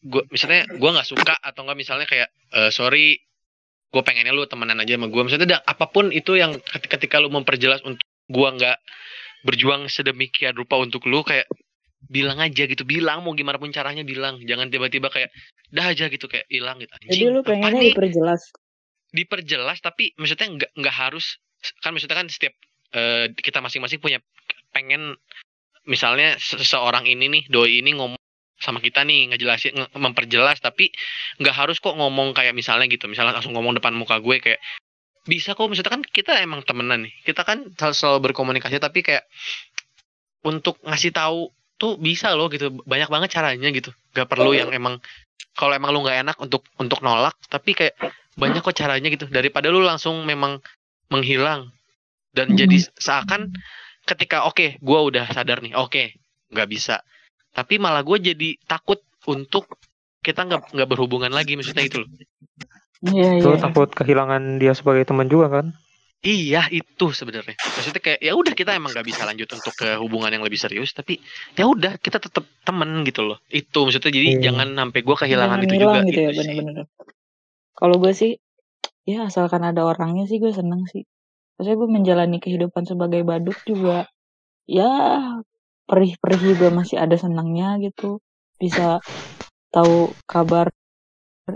gua 0.04 0.22
misalnya 0.28 0.68
gua 0.76 0.90
nggak 1.00 1.08
suka 1.08 1.34
atau 1.40 1.64
nggak 1.64 1.78
misalnya 1.80 2.06
kayak 2.06 2.28
eh, 2.52 2.70
sorry 2.70 3.18
gue 3.94 4.02
pengennya 4.02 4.34
lu 4.34 4.42
temenan 4.50 4.82
aja 4.82 4.98
sama 4.98 5.06
gue 5.06 5.22
maksudnya 5.22 5.48
da- 5.54 5.62
apa 5.70 5.86
pun 5.86 6.10
itu 6.10 6.34
yang 6.34 6.58
ketika, 6.58 6.98
ketika 6.98 7.16
lu 7.22 7.30
memperjelas 7.30 7.78
untuk 7.86 8.02
gua 8.26 8.50
nggak 8.50 8.78
berjuang 9.46 9.86
sedemikian 9.86 10.56
rupa 10.56 10.80
untuk 10.82 11.06
lu 11.06 11.22
kayak 11.22 11.46
bilang 12.08 12.36
aja 12.40 12.68
gitu 12.68 12.84
bilang 12.84 13.24
mau 13.24 13.32
gimana 13.32 13.56
pun 13.56 13.72
caranya 13.72 14.04
bilang. 14.04 14.40
Jangan 14.44 14.68
tiba-tiba 14.68 15.08
kayak 15.08 15.32
dah 15.72 15.88
aja 15.88 16.08
gitu 16.12 16.28
kayak 16.28 16.44
hilang 16.52 16.80
gitu. 16.80 16.92
Jadi 17.00 17.08
anjing 17.12 17.28
lu 17.32 17.40
apa 17.40 17.48
pengennya 17.52 17.80
nih? 17.80 17.92
diperjelas. 17.92 18.42
Diperjelas 19.14 19.78
tapi 19.80 20.04
maksudnya 20.18 20.48
nggak 20.52 20.70
nggak 20.74 20.96
harus 20.96 21.38
kan 21.80 21.96
maksudnya 21.96 22.18
kan 22.18 22.28
setiap 22.28 22.52
eh, 22.92 23.32
kita 23.32 23.64
masing-masing 23.64 24.00
punya 24.00 24.20
pengen 24.74 25.16
misalnya 25.88 26.36
se- 26.36 26.60
seseorang 26.60 27.08
ini 27.08 27.30
nih 27.30 27.42
doi 27.48 27.80
ini 27.80 27.96
ngomong 27.96 28.20
sama 28.58 28.78
kita 28.78 29.02
nih 29.02 29.34
ngejelasin 29.34 29.74
nge- 29.74 29.92
memperjelas 29.98 30.62
tapi 30.62 30.90
nggak 31.42 31.54
harus 31.54 31.82
kok 31.82 31.94
ngomong 31.94 32.32
kayak 32.36 32.54
misalnya 32.54 32.86
gitu. 32.86 33.10
Misalnya 33.10 33.36
langsung 33.36 33.54
ngomong 33.56 33.76
depan 33.78 33.92
muka 33.94 34.18
gue 34.22 34.38
kayak 34.40 34.60
bisa 35.24 35.56
kok 35.56 35.66
maksudnya 35.66 35.92
kan 35.92 36.02
kita 36.04 36.38
emang 36.40 36.62
temenan 36.62 37.08
nih. 37.08 37.14
Kita 37.24 37.42
kan 37.42 37.64
selalu, 37.74 37.94
selalu 37.96 38.18
berkomunikasi 38.30 38.76
tapi 38.78 39.00
kayak 39.00 39.24
untuk 40.44 40.76
ngasih 40.84 41.10
tahu 41.10 41.48
tuh 41.80 41.96
bisa 41.98 42.32
loh 42.36 42.52
gitu. 42.52 42.70
Banyak 42.84 43.08
banget 43.10 43.30
caranya 43.34 43.68
gitu. 43.72 43.90
Gak 44.14 44.28
perlu 44.28 44.52
yang 44.54 44.70
emang 44.70 45.00
kalau 45.54 45.74
emang 45.74 45.90
lu 45.94 46.02
nggak 46.02 46.18
enak 46.26 46.36
untuk 46.42 46.66
untuk 46.78 47.02
nolak 47.02 47.34
tapi 47.46 47.74
kayak 47.74 47.94
banyak 48.38 48.62
kok 48.62 48.76
caranya 48.76 49.08
gitu. 49.10 49.26
Daripada 49.30 49.70
lu 49.70 49.82
langsung 49.82 50.22
memang 50.22 50.62
menghilang 51.10 51.70
dan 52.34 52.58
jadi 52.58 52.82
seakan 52.98 53.54
ketika 54.04 54.44
oke 54.44 54.78
gua 54.82 55.06
udah 55.06 55.24
sadar 55.30 55.62
nih. 55.62 55.74
Oke 55.78 56.14
nggak 56.54 56.68
bisa 56.70 57.02
tapi 57.54 57.78
malah 57.78 58.02
gue 58.02 58.18
jadi 58.20 58.58
takut 58.66 58.98
untuk 59.24 59.70
kita 60.20 60.44
nggak 60.44 60.74
nggak 60.74 60.88
berhubungan 60.90 61.30
lagi 61.30 61.54
maksudnya 61.54 61.86
itu 61.86 62.02
loh 62.02 62.10
iya 63.04 63.38
Lu 63.40 63.54
iya 63.54 63.60
takut 63.60 63.88
kehilangan 63.88 64.58
dia 64.58 64.72
sebagai 64.72 65.04
teman 65.04 65.28
juga 65.28 65.48
kan? 65.48 65.66
iya 66.24 66.64
itu 66.72 67.12
sebenarnya 67.12 67.52
maksudnya 67.52 68.00
kayak 68.00 68.20
ya 68.24 68.32
udah 68.32 68.56
kita 68.56 68.72
emang 68.72 68.96
nggak 68.96 69.04
bisa 69.04 69.28
lanjut 69.28 69.44
untuk 69.44 69.76
ke 69.76 70.00
hubungan 70.00 70.32
yang 70.32 70.40
lebih 70.40 70.56
serius 70.56 70.96
tapi 70.96 71.20
ya 71.52 71.68
udah 71.68 72.00
kita 72.00 72.16
tetap 72.16 72.48
temen 72.64 73.04
gitu 73.04 73.28
loh 73.28 73.36
itu 73.52 73.76
maksudnya 73.76 74.08
jadi 74.08 74.28
Iya. 74.32 74.40
jangan 74.48 74.68
sampai 74.72 75.00
gue 75.04 75.16
kehilangan 75.20 75.58
Jangan 75.60 75.68
itu 75.68 75.74
juga 75.76 75.98
gitu 76.08 76.20
ya 76.20 76.30
sih. 76.32 76.38
bener-bener 76.40 76.84
kalau 77.76 77.96
gue 78.00 78.12
sih 78.16 78.32
ya 79.04 79.28
asalkan 79.28 79.60
ada 79.68 79.84
orangnya 79.84 80.24
sih 80.24 80.40
gue 80.40 80.48
seneng 80.48 80.88
sih 80.88 81.04
maksudnya 81.60 81.76
gue 81.76 81.88
menjalani 81.92 82.38
kehidupan 82.40 82.88
sebagai 82.88 83.20
badut 83.20 83.60
juga 83.68 84.08
ya 84.64 84.88
perih-perih 85.84 86.40
juga 86.54 86.66
masih 86.72 86.96
ada 87.00 87.16
senangnya 87.16 87.76
gitu. 87.80 88.20
Bisa 88.56 89.00
tahu 89.74 90.12
kabar 90.24 90.70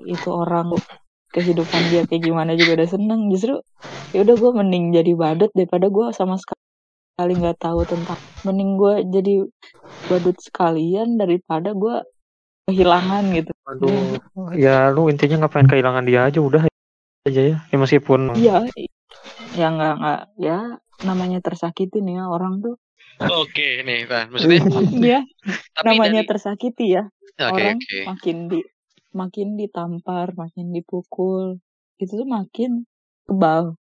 itu 0.04 0.28
orang 0.28 0.76
kehidupan 1.32 1.82
dia 1.92 2.02
kayak 2.04 2.22
gimana 2.24 2.52
juga 2.56 2.82
udah 2.82 2.88
seneng. 2.88 3.32
Justru 3.32 3.60
ya 4.12 4.24
udah 4.24 4.36
gue 4.36 4.50
mending 4.52 4.84
jadi 4.92 5.12
badut 5.16 5.50
daripada 5.52 5.88
gue 5.88 6.06
sama 6.12 6.36
sekali 6.40 7.32
nggak 7.34 7.58
tahu 7.60 7.84
tentang 7.88 8.18
mending 8.44 8.78
gue 8.78 8.94
jadi 9.10 9.34
badut 10.08 10.36
sekalian 10.38 11.18
daripada 11.18 11.72
gue 11.72 12.04
kehilangan 12.68 13.24
gitu. 13.32 13.52
Aduh, 13.64 14.20
ya 14.52 14.92
lu 14.92 15.08
intinya 15.08 15.44
nggak 15.44 15.52
pengen 15.52 15.68
kehilangan 15.72 16.04
dia 16.04 16.28
aja 16.28 16.38
udah 16.40 16.62
aja 17.24 17.42
ya. 17.42 17.56
Ya 17.68 17.76
meskipun 17.80 18.36
iya 18.36 18.60
ya 19.56 19.66
nggak 19.72 19.94
nggak 19.98 20.20
ya 20.36 20.58
namanya 21.02 21.38
tersakiti 21.40 22.04
nih 22.04 22.20
ya 22.20 22.24
orang 22.28 22.60
tuh 22.60 22.76
Oke 23.18 23.82
nih, 23.82 24.06
nah 24.06 24.24
maksudnya 24.30 24.62
ya 25.18 25.20
tapi 25.74 25.86
namanya 25.98 26.22
dari 26.22 26.30
tersakiti 26.30 26.86
ya. 26.94 27.04
Oke 27.48 27.50
orang 27.50 27.78
oke. 27.82 27.98
makin 28.06 28.36
di 28.46 28.60
makin 29.10 29.48
ditampar 29.58 30.26
makin 30.38 30.70
dipukul 30.70 31.58
itu 31.98 32.12
tuh 32.14 32.28
makin 32.28 32.86
tebal. 33.26 33.74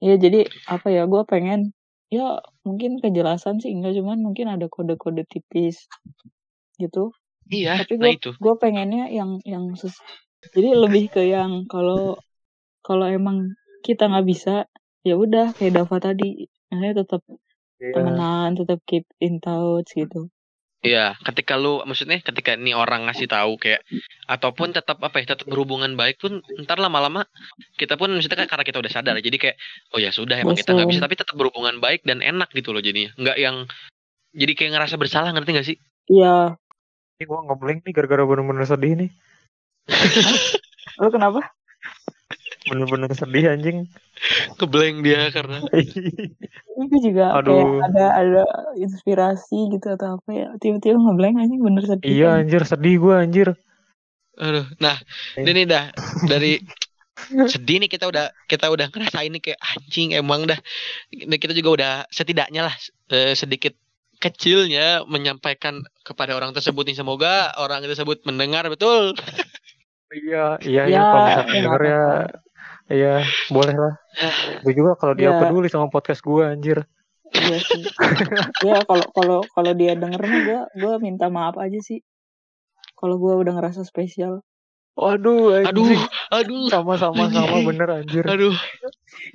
Ya 0.00 0.14
jadi 0.16 0.48
apa 0.70 0.88
ya 0.88 1.04
gue 1.04 1.22
pengen 1.28 1.76
ya 2.08 2.40
mungkin 2.64 3.02
kejelasan 3.02 3.60
sih 3.60 3.74
enggak 3.74 3.98
cuman 4.00 4.24
mungkin 4.24 4.48
ada 4.48 4.70
kode-kode 4.70 5.28
tipis 5.28 5.84
gitu. 6.80 7.12
Iya, 7.48 7.80
tapi 7.80 7.96
nah 8.00 8.08
gue 8.08 8.12
itu. 8.16 8.30
gue 8.36 8.54
pengennya 8.60 9.08
yang 9.12 9.40
yang 9.44 9.72
sus- 9.76 10.00
jadi 10.54 10.72
lebih 10.76 11.12
ke 11.12 11.28
yang 11.28 11.64
kalau 11.68 12.16
kalau 12.84 13.04
emang 13.04 13.52
kita 13.84 14.08
nggak 14.08 14.26
bisa 14.28 14.64
ya 15.04 15.14
udah 15.16 15.52
kayak 15.56 15.76
Dava 15.76 15.96
tadi 16.00 16.48
maksudnya 16.68 17.04
tetap 17.04 17.22
Iya. 17.78 17.94
temenan 17.94 18.58
tetap 18.58 18.78
keep 18.84 19.06
in 19.22 19.38
touch 19.38 19.94
gitu 19.94 20.28
Iya, 20.78 21.18
ketika 21.26 21.58
lu 21.58 21.82
maksudnya 21.82 22.22
ketika 22.22 22.54
nih 22.54 22.70
orang 22.70 23.10
ngasih 23.10 23.26
tahu 23.26 23.58
kayak 23.58 23.82
ataupun 24.30 24.70
tetap 24.70 25.02
apa 25.02 25.18
ya, 25.18 25.34
tetap 25.34 25.50
berhubungan 25.50 25.98
baik 25.98 26.22
pun 26.22 26.38
ntar 26.62 26.78
lama-lama 26.78 27.26
kita 27.74 27.98
pun 27.98 28.14
maksudnya 28.14 28.46
kan 28.46 28.46
karena 28.46 28.62
kita 28.62 28.78
udah 28.78 28.92
sadar 28.94 29.18
jadi 29.18 29.36
kayak 29.42 29.56
oh 29.90 29.98
ya 29.98 30.14
sudah 30.14 30.38
emang 30.38 30.54
kita 30.54 30.78
nggak 30.78 30.86
bisa 30.86 31.02
tapi 31.02 31.18
tetap 31.18 31.34
berhubungan 31.34 31.82
baik 31.82 32.06
dan 32.06 32.22
enak 32.22 32.46
gitu 32.54 32.70
loh 32.70 32.78
jadinya. 32.78 33.10
Nggak 33.18 33.36
yang 33.42 33.66
jadi 34.30 34.52
kayak 34.54 34.70
ngerasa 34.78 34.94
bersalah 35.02 35.34
ngerti 35.34 35.50
gak 35.50 35.66
sih? 35.66 35.76
iya 36.14 36.54
Ini 37.18 37.26
gua 37.26 37.42
ngeblank 37.42 37.82
nih 37.82 37.92
gara-gara 37.98 38.22
bener-bener 38.22 38.62
sedih 38.62 38.94
nih. 39.02 39.10
lo 41.02 41.10
kenapa 41.10 41.42
Bener-bener 42.68 43.10
sedih 43.16 43.44
anjing. 43.52 43.78
Kebleng 44.58 45.00
dia 45.06 45.30
karena 45.30 45.62
itu 46.82 46.96
juga 47.02 47.34
kayak 47.38 47.42
Aduh. 47.42 47.82
ada 47.82 48.04
ada 48.14 48.44
inspirasi 48.78 49.72
gitu 49.74 49.86
atau 49.94 50.18
apa 50.18 50.30
ya 50.30 50.46
tiba-tiba 50.58 50.98
ngeblank 50.98 51.36
aja 51.42 51.54
bener 51.58 51.84
sedih 51.86 52.08
Iya 52.08 52.28
kan 52.30 52.38
anjir 52.44 52.62
sedih 52.66 52.94
gua 53.02 53.14
anjir. 53.24 53.48
aduh. 54.38 54.66
Nah, 54.78 54.94
ini 55.34 55.66
dah 55.66 55.90
dari 56.30 56.62
sedih 57.52 57.82
nih 57.82 57.90
kita 57.90 58.06
udah 58.06 58.30
kita 58.46 58.70
udah 58.70 58.86
ngerasain 58.94 59.34
nih 59.34 59.42
kayak 59.42 59.60
anjing 59.74 60.14
emang 60.14 60.46
dah 60.46 60.58
Nah, 61.26 61.38
kita 61.42 61.50
juga 61.54 61.70
udah 61.74 61.92
setidaknya 62.14 62.70
lah 62.70 62.74
eh, 63.10 63.34
sedikit 63.34 63.74
kecilnya 64.18 65.06
menyampaikan 65.06 65.82
kepada 66.02 66.34
orang 66.34 66.50
tersebut 66.50 66.82
nih 66.86 66.98
semoga 66.98 67.54
orang 67.58 67.82
tersebut 67.82 68.22
mendengar 68.26 68.66
betul 68.70 69.14
Iya, 70.08 70.56
iya 70.64 70.82
ya, 70.88 70.94
ya 70.96 71.02
kalau 71.04 71.20
misalkan 71.28 71.52
ya 71.52 71.60
nggak 71.60 71.60
denger 71.68 71.82
ya, 71.84 72.00
apa-apa 72.00 72.47
iya 72.88 73.24
boleh 73.52 73.76
lah. 73.76 73.94
Gue 74.64 74.74
juga 74.74 74.96
kalau 74.96 75.14
dia 75.14 75.32
ya 75.32 75.40
peduli 75.40 75.68
sama 75.68 75.92
podcast 75.92 76.24
gua 76.24 76.56
anjir. 76.56 76.88
iya 77.28 77.60
sih. 77.60 77.84
Ya 78.64 78.80
kalau 78.88 79.04
kalau 79.12 79.38
kalau 79.52 79.72
dia 79.76 79.92
denger 79.92 80.20
mah 80.24 80.40
gue 80.48 80.60
gue 80.80 80.94
minta 81.04 81.28
maaf 81.28 81.60
aja 81.60 81.76
sih. 81.84 82.00
Kalau 82.96 83.20
gue 83.20 83.36
udah 83.36 83.52
ngerasa 83.52 83.84
spesial. 83.84 84.40
Waduh 84.98 85.62
aduh 85.62 85.86
anjing, 85.86 86.02
aduh. 86.34 86.66
Sama-sama 86.72 87.30
sama 87.30 87.62
bener 87.62 88.02
anjir. 88.02 88.24
aduh. 88.26 88.56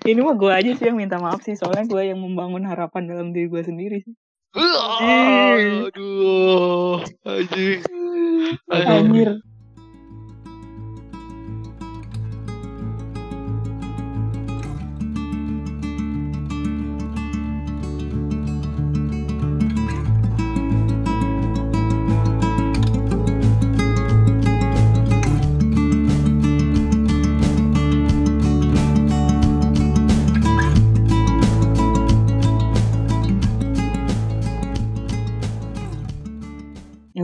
Ini 0.03 0.19
mah 0.19 0.35
gue 0.35 0.51
aja 0.51 0.71
sih 0.75 0.89
yang 0.89 0.99
minta 0.99 1.21
maaf 1.21 1.45
sih 1.45 1.55
soalnya 1.55 1.87
gue 1.87 2.01
yang 2.03 2.19
membangun 2.19 2.65
harapan 2.65 3.07
dalam 3.07 3.31
diri 3.31 3.47
gue 3.47 3.63
sendiri 3.63 4.01
sih. 4.01 4.15
Aduh 4.57 6.99
anjing. 7.29 7.79
aduh 8.67 8.83
anjir 8.91 9.29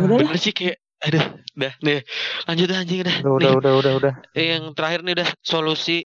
udah 0.10 0.18
lah. 0.18 0.34
Bener 0.34 0.38
sih 0.42 0.54
kayak 0.54 0.78
aduh 1.00 1.26
dah 1.56 1.74
nih 1.80 2.04
lanjut 2.50 2.68
anjing 2.76 3.00
dah. 3.08 3.18
Udah, 3.24 3.32
udah, 3.32 3.52
nih. 3.52 3.60
udah, 3.62 3.74
udah, 3.80 3.94
udah. 4.02 4.14
eh, 4.36 4.46
yang 4.58 4.64
terakhir 4.76 5.00
nih 5.06 5.14
udah 5.22 5.30
solusi. 5.46 6.04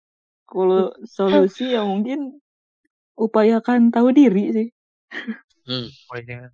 Kalau 0.49 0.95
solusi 1.05 1.77
ya 1.77 1.85
mungkin 1.85 2.41
upayakan 3.19 3.93
tahu 3.93 4.15
diri 4.15 4.45
sih. 4.55 4.69
Hmm. 5.69 5.89
Ya 6.25 6.49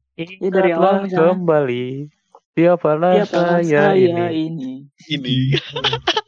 dari 0.50 0.74
awal 0.74 1.06
kembali 1.06 2.10
siapalah 2.54 3.22
siapalah 3.22 3.62
saya 3.62 3.94
saya 3.94 4.30
ini. 4.30 4.50
ini. 4.50 4.72
Ini. 5.10 5.34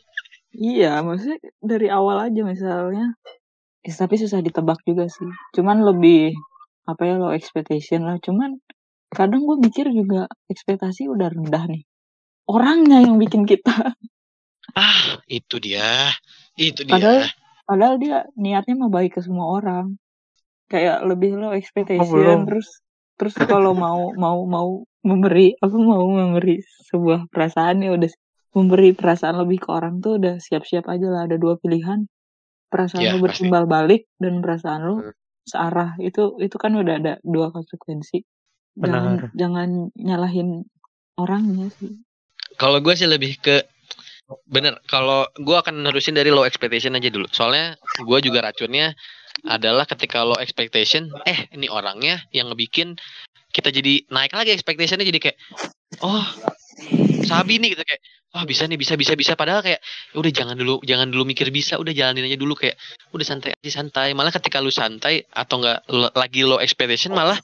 Iya 0.56 1.04
maksudnya 1.04 1.36
dari 1.60 1.92
awal 1.92 2.32
aja 2.32 2.40
misalnya. 2.40 3.12
Ya, 3.84 3.92
tapi 3.92 4.16
susah 4.16 4.40
ditebak 4.40 4.80
juga 4.88 5.04
sih. 5.04 5.28
Cuman 5.52 5.84
lebih 5.84 6.32
apa 6.88 7.02
ya 7.04 7.20
low 7.20 7.28
expectation 7.28 8.08
lah. 8.08 8.16
Cuman 8.24 8.56
kadang 9.10 9.46
gue 9.46 9.56
mikir 9.58 9.86
juga 9.90 10.26
ekspektasi 10.50 11.06
udah 11.06 11.28
rendah 11.30 11.64
nih. 11.70 11.82
Orangnya 12.46 13.02
yang 13.02 13.18
bikin 13.18 13.42
kita. 13.42 13.94
Ah 14.74 15.22
itu 15.26 15.56
dia. 15.58 16.10
Itu 16.54 16.86
padahal 16.86 17.26
dia. 17.26 17.30
Padahal 17.66 17.94
dia 17.98 18.16
niatnya 18.38 18.74
mau 18.78 18.90
baik 18.90 19.18
ke 19.18 19.20
semua 19.22 19.50
orang. 19.58 19.98
Kayak 20.66 21.02
lebih 21.06 21.38
low 21.38 21.50
Oh 21.50 21.58
expectation 21.58 22.06
belum. 22.10 22.40
terus 22.46 22.68
terus 23.16 23.34
kalau 23.38 23.72
mau 23.74 24.12
mau 24.14 24.42
mau 24.46 24.68
memberi 25.02 25.54
aku 25.58 25.76
mau 25.78 26.06
memberi 26.06 26.62
sebuah 26.90 27.30
perasaan 27.30 27.82
ya 27.82 27.94
udah. 27.94 28.10
Memberi 28.56 28.96
perasaan 28.96 29.36
lebih 29.42 29.66
ke 29.66 29.68
orang 29.68 30.00
tuh 30.00 30.16
udah 30.16 30.40
siap-siap 30.40 30.88
aja 30.88 31.06
lah 31.12 31.28
ada 31.28 31.36
dua 31.36 31.60
pilihan. 31.60 32.08
Perasaan 32.72 33.02
ya 33.04 33.12
lu 33.14 33.20
pasti. 33.22 33.46
bertimbal 33.46 33.64
balik 33.68 34.08
dan 34.18 34.40
perasaan 34.42 34.80
lu 34.82 34.96
Hmm. 35.02 35.12
searah. 35.46 35.90
Itu 36.02 36.38
itu 36.42 36.56
kan 36.58 36.74
udah 36.74 36.94
ada 36.98 37.12
dua 37.22 37.50
konsekuensi 37.54 38.22
Benar. 38.76 39.32
jangan 39.32 39.88
nyalahin 39.96 40.68
orangnya 41.16 41.72
sih. 41.80 41.96
Kalau 42.60 42.78
gue 42.84 42.92
sih 42.92 43.08
lebih 43.08 43.40
ke 43.40 43.64
bener 44.50 44.82
kalau 44.90 45.22
gue 45.38 45.54
akan 45.54 45.86
nerusin 45.86 46.12
dari 46.18 46.28
low 46.28 46.44
expectation 46.44 46.92
aja 46.92 47.08
dulu. 47.08 47.24
Soalnya 47.32 47.80
gue 47.96 48.18
juga 48.20 48.44
racunnya 48.44 48.92
adalah 49.48 49.84
ketika 49.88 50.24
low 50.24 50.36
expectation 50.36 51.08
eh 51.28 51.48
ini 51.52 51.68
orangnya 51.68 52.24
yang 52.32 52.52
ngebikin 52.52 52.96
kita 53.52 53.72
jadi 53.72 54.04
naik 54.12 54.36
lagi 54.36 54.52
expectationnya 54.52 55.08
jadi 55.08 55.20
kayak 55.30 55.36
oh 56.04 56.24
sabi 57.24 57.56
nih 57.56 57.72
gitu 57.76 57.84
kayak 57.84 58.02
wah 58.36 58.44
bisa 58.44 58.68
nih 58.68 58.76
bisa 58.76 59.00
bisa 59.00 59.16
bisa. 59.16 59.32
Padahal 59.32 59.64
kayak 59.64 59.80
"Ya 60.12 60.16
udah 60.20 60.32
jangan 60.32 60.56
dulu 60.60 60.84
jangan 60.84 61.08
dulu 61.08 61.24
mikir 61.24 61.48
bisa 61.48 61.80
udah 61.80 61.92
jalanin 61.96 62.28
aja 62.28 62.36
dulu 62.36 62.52
kayak 62.52 62.76
udah 63.16 63.24
santai 63.24 63.56
aja 63.56 63.70
santai. 63.80 64.12
Malah 64.12 64.32
ketika 64.34 64.60
lu 64.60 64.68
santai 64.68 65.24
atau 65.32 65.64
enggak 65.64 65.80
lagi 66.12 66.44
low 66.44 66.60
expectation 66.60 67.16
malah 67.16 67.40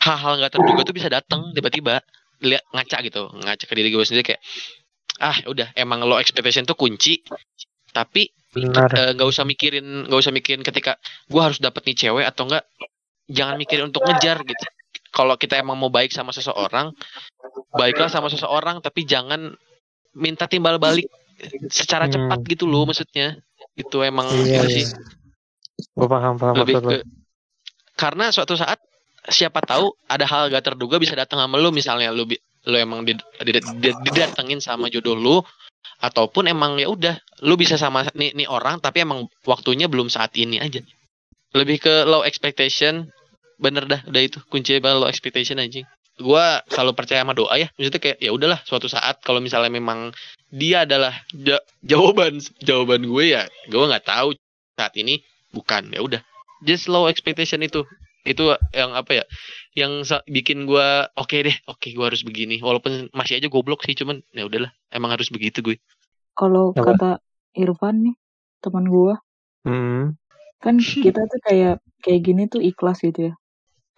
hal-hal 0.00 0.32
nggak 0.40 0.52
terduga 0.52 0.80
tuh 0.82 0.94
bisa 0.94 1.08
datang 1.08 1.52
tiba-tiba 1.52 2.00
lihat 2.40 2.64
ngaca 2.72 2.96
gitu 3.04 3.28
ngaca 3.36 3.64
ke 3.64 3.74
diri 3.76 3.92
gue 3.92 4.00
sendiri 4.00 4.24
kayak 4.26 4.40
ah 5.20 5.36
udah 5.44 5.76
emang 5.76 6.00
low 6.02 6.16
expectation 6.16 6.64
tuh 6.64 6.72
kunci 6.72 7.20
tapi 7.92 8.32
eh, 8.56 9.12
nggak 9.12 9.28
usah 9.28 9.44
mikirin 9.44 10.08
nggak 10.08 10.20
usah 10.20 10.32
mikirin 10.32 10.64
ketika 10.64 10.96
gue 11.28 11.36
harus 11.38 11.60
dapet 11.60 11.84
nih 11.84 12.08
cewek 12.08 12.24
atau 12.24 12.48
enggak 12.48 12.64
jangan 13.28 13.54
mikirin 13.54 13.86
untuk 13.86 14.02
ngejar 14.02 14.40
gitu 14.42 14.64
kalau 15.12 15.36
kita 15.36 15.60
emang 15.60 15.76
mau 15.76 15.92
baik 15.92 16.10
sama 16.10 16.32
seseorang 16.32 16.96
baiklah 17.70 18.08
sama 18.08 18.26
seseorang 18.26 18.80
tapi 18.80 19.04
jangan 19.04 19.52
minta 20.16 20.48
timbal 20.48 20.80
balik 20.80 21.06
secara 21.68 22.04
Hmm. 22.04 22.14
cepat 22.16 22.40
gitu 22.48 22.64
loh 22.64 22.82
maksudnya 22.84 23.36
itu 23.72 23.96
emang 24.00 24.26
Iya, 24.28 24.64
iya. 24.64 24.66
sih 24.66 24.86
Gue 25.92 26.04
paham, 26.04 26.36
paham 26.36 26.54
lebih 26.58 26.74
lo. 26.76 26.88
ke 26.90 26.96
karena 27.94 28.28
suatu 28.28 28.52
saat 28.52 28.80
siapa 29.28 29.60
tahu 29.60 29.92
ada 30.08 30.24
hal 30.24 30.48
gak 30.48 30.72
terduga 30.72 30.96
bisa 30.96 31.12
datang 31.12 31.42
sama 31.42 31.60
lu. 31.60 31.68
Misalnya 31.74 32.14
lu 32.14 32.24
lu 32.68 32.76
emang 32.76 33.04
did- 33.04 33.24
did- 33.40 33.64
did- 33.80 34.00
didatengin 34.04 34.60
sama 34.60 34.88
jodoh 34.92 35.16
lu 35.16 35.40
ataupun 36.00 36.48
emang 36.48 36.76
ya 36.80 36.88
udah 36.88 37.16
lu 37.44 37.56
bisa 37.56 37.76
sama 37.80 38.04
nih, 38.16 38.32
nih 38.36 38.48
orang 38.48 38.80
tapi 38.80 39.04
emang 39.04 39.28
waktunya 39.48 39.88
belum 39.88 40.08
saat 40.12 40.32
ini 40.36 40.60
aja. 40.60 40.80
Lebih 41.56 41.82
ke 41.82 41.94
low 42.08 42.24
expectation. 42.24 43.08
Bener 43.60 43.84
dah 43.84 44.00
udah 44.08 44.22
itu 44.24 44.40
kuncinya 44.48 44.96
low 44.96 45.08
expectation 45.08 45.60
anjing. 45.60 45.84
Gua 46.20 46.60
selalu 46.68 46.92
percaya 46.96 47.24
sama 47.24 47.32
doa 47.36 47.52
ya. 47.56 47.68
Maksudnya 47.76 48.00
kayak 48.00 48.18
ya 48.20 48.30
udahlah 48.32 48.60
suatu 48.64 48.88
saat 48.88 49.20
kalau 49.24 49.40
misalnya 49.40 49.72
memang 49.72 50.12
dia 50.52 50.84
adalah 50.88 51.12
ja- 51.32 51.64
jawaban 51.84 52.40
jawaban 52.60 53.04
gue 53.08 53.24
ya 53.36 53.44
gue 53.68 53.80
nggak 53.80 54.04
tahu 54.04 54.36
saat 54.76 54.92
ini. 55.00 55.20
Bukan 55.52 55.90
ya 55.92 56.00
udah. 56.04 56.20
Just 56.62 56.92
low 56.92 57.08
expectation 57.08 57.64
itu 57.64 57.84
itu 58.24 58.52
yang 58.76 58.92
apa 58.92 59.22
ya 59.22 59.24
yang 59.72 60.04
bikin 60.28 60.68
gua 60.68 61.08
oke 61.16 61.32
deh 61.32 61.56
oke 61.64 61.88
gua 61.96 62.12
harus 62.12 62.20
begini 62.20 62.60
walaupun 62.60 63.08
masih 63.16 63.40
aja 63.40 63.48
goblok 63.48 63.82
sih 63.86 63.96
cuman 63.96 64.20
ya 64.36 64.44
udahlah 64.44 64.70
emang 64.92 65.16
harus 65.16 65.32
begitu 65.32 65.64
gue 65.64 65.76
Kalau 66.36 66.72
kata 66.72 67.20
Irfan 67.52 68.06
nih, 68.06 68.16
teman 68.62 68.86
gua, 68.86 69.18
Hmm. 69.60 70.16
kan 70.56 70.80
kita 70.80 71.28
tuh 71.28 71.40
kayak 71.44 71.84
kayak 72.00 72.20
gini 72.24 72.48
tuh 72.48 72.64
ikhlas 72.64 73.04
gitu 73.04 73.32
ya. 73.32 73.34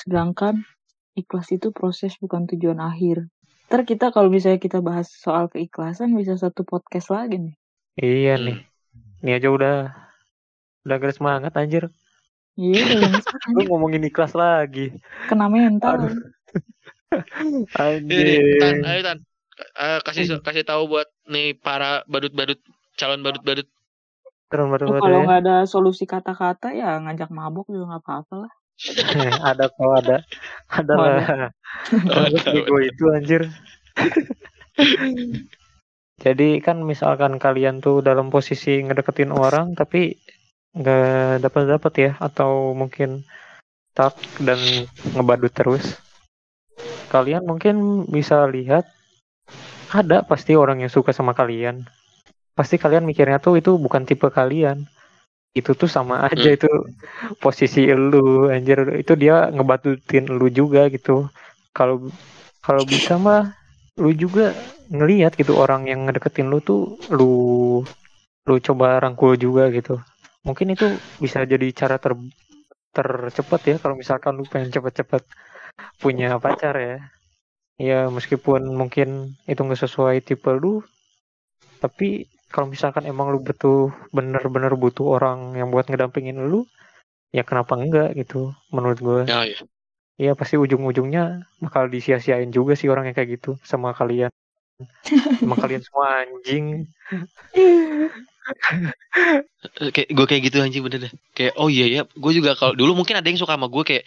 Sedangkan 0.03 0.67
ikhlas 1.15 1.55
itu 1.55 1.71
proses 1.71 2.19
bukan 2.19 2.51
tujuan 2.51 2.83
akhir. 2.83 3.31
Ntar 3.71 3.87
kita 3.87 4.11
kalau 4.11 4.27
misalnya 4.27 4.59
kita 4.59 4.83
bahas 4.83 5.13
soal 5.13 5.47
keikhlasan 5.49 6.19
bisa 6.19 6.35
satu 6.35 6.67
podcast 6.67 7.15
lagi 7.15 7.39
nih. 7.39 7.55
Iya 8.01 8.35
nih. 8.43 8.59
Ini 9.23 9.31
aja 9.39 9.49
udah 9.55 9.77
udah 10.83 10.97
garis 10.99 11.23
semangat 11.23 11.55
anjir. 11.55 11.87
Iya, 12.57 12.85
banget, 13.01 13.25
Lu 13.57 13.61
ngomongin 13.69 14.05
ikhlas 14.05 14.37
lagi. 14.37 14.93
kena 15.29 15.49
mental. 15.49 16.09
Aduh. 16.09 16.17
Ini 18.09 18.09
nih, 18.09 18.37
Tan, 18.61 18.75
Anjir. 18.81 18.89
ayo 18.89 19.01
Tan. 19.05 19.19
Eh, 19.79 19.99
kasih 20.05 20.25
kasih 20.41 20.65
tahu 20.65 20.89
buat 20.89 21.09
nih 21.29 21.57
para 21.57 22.03
badut-badut 22.09 22.61
calon 22.97 23.21
badut-badut. 23.21 23.69
Terus 24.53 24.65
Oh, 24.65 24.69
baru 24.69 24.85
kalau 25.01 25.21
ya. 25.21 25.25
nggak 25.25 25.41
ada 25.49 25.57
solusi 25.65 26.05
kata-kata 26.05 26.77
ya 26.77 27.01
ngajak 27.01 27.33
mabok 27.33 27.73
juga 27.73 27.97
nggak 27.97 28.05
apa-apa 28.05 28.35
lah. 28.49 28.53
ada 29.49 29.65
kok 29.73 29.93
ada. 30.05 30.17
Ada 30.69 30.93
lah. 30.93 31.51
gue 32.69 32.83
itu 32.85 33.05
anjir. 33.17 33.43
Jadi 36.21 36.61
kan 36.61 36.85
misalkan 36.85 37.41
kalian 37.41 37.81
tuh 37.81 38.05
dalam 38.05 38.29
posisi 38.29 38.81
ngedeketin 38.85 39.33
orang 39.33 39.73
tapi 39.73 40.21
nggak 40.73 41.45
dapat 41.45 41.63
dapat 41.69 41.93
ya 42.01 42.11
atau 42.17 42.73
mungkin 42.73 43.25
stuck 43.93 44.17
dan 44.41 44.59
ngebadut 45.13 45.53
terus. 45.53 46.01
Kalian 47.13 47.45
mungkin 47.45 48.09
bisa 48.09 48.49
lihat 48.49 48.89
ada 49.93 50.25
pasti 50.25 50.57
orang 50.57 50.81
yang 50.81 50.89
suka 50.89 51.13
sama 51.13 51.37
kalian. 51.37 51.85
Pasti 52.57 52.81
kalian 52.81 53.05
mikirnya 53.05 53.37
tuh 53.37 53.61
itu 53.61 53.77
bukan 53.77 54.09
tipe 54.09 54.33
kalian. 54.33 54.89
Itu 55.53 55.77
tuh 55.77 55.93
sama 55.93 56.25
aja 56.25 56.49
Hmm. 56.49 56.57
itu 56.57 56.71
posisi 57.45 57.85
elu 57.85 58.49
anjir 58.49 58.97
itu 58.97 59.13
dia 59.13 59.53
ngebatutin 59.53 60.25
lu 60.33 60.49
juga 60.49 60.89
gitu. 60.89 61.29
Kalau 61.77 62.09
kalau 62.65 62.89
bisa 62.89 63.21
mah 63.21 63.53
lu 64.01 64.17
juga 64.17 64.57
ngelihat 64.89 65.37
gitu 65.37 65.53
orang 65.61 65.85
yang 65.85 66.09
ngedeketin 66.09 66.49
lu 66.49 66.65
tuh 66.65 66.97
lu 67.13 67.33
lu 68.49 68.55
coba 68.65 69.05
rangkul 69.05 69.37
juga 69.37 69.69
gitu. 69.69 70.01
Mungkin 70.43 70.75
itu 70.75 70.87
bisa 71.23 71.47
jadi 71.47 71.67
cara 71.71 71.97
ter 72.03 72.13
tercepat 72.93 73.61
ya 73.65 73.77
kalau 73.81 73.97
misalkan 73.97 74.37
lu 74.37 74.45
pengen 74.45 74.69
cepet-cepet 74.75 75.23
punya 76.03 76.37
pacar 76.43 76.75
ya. 76.77 76.99
Ya 77.81 78.07
meskipun 78.13 78.69
mungkin 78.77 79.39
itu 79.49 79.61
nggak 79.65 79.81
sesuai 79.89 80.21
tipe 80.23 80.53
lu, 80.53 80.85
tapi 81.81 82.29
kalau 82.53 82.69
misalkan 82.69 83.09
emang 83.09 83.33
lu 83.33 83.41
betul 83.41 83.97
bener-bener 84.13 84.77
butuh 84.77 85.17
orang 85.19 85.57
yang 85.57 85.73
buat 85.73 85.89
ngedampingin 85.89 86.37
lu, 86.37 86.69
ya 87.33 87.43
kenapa 87.43 87.75
enggak 87.81 88.13
gitu 88.15 88.53
menurut 88.69 88.99
gue. 89.01 89.21
Ya, 89.25 89.49
ya. 89.49 89.65
Iya 90.21 90.33
pasti 90.37 90.61
ujung-ujungnya 90.61 91.49
bakal 91.65 91.89
disia-siain 91.89 92.53
juga 92.53 92.77
sih 92.77 92.93
orang 92.93 93.09
yang 93.09 93.17
kayak 93.17 93.41
gitu 93.41 93.57
sama 93.65 93.97
kalian. 93.97 94.31
Emang 95.41 95.59
kalian 95.59 95.83
semua 95.83 96.29
anjing. 96.29 96.87
Eh, 99.79 99.91
kayak 99.95 100.09
gue 100.11 100.27
kayak 100.27 100.43
gitu 100.51 100.57
anjing 100.59 100.83
bener 100.83 101.07
deh. 101.07 101.13
Kayak 101.39 101.55
oh 101.55 101.71
iya 101.71 101.87
ya, 101.87 102.03
gue 102.05 102.33
juga 102.35 102.59
kalau 102.59 102.75
dulu 102.75 102.99
mungkin 102.99 103.15
ada 103.15 103.27
yang 103.31 103.39
suka 103.39 103.55
sama 103.55 103.71
gue 103.71 103.85
kayak 103.87 104.05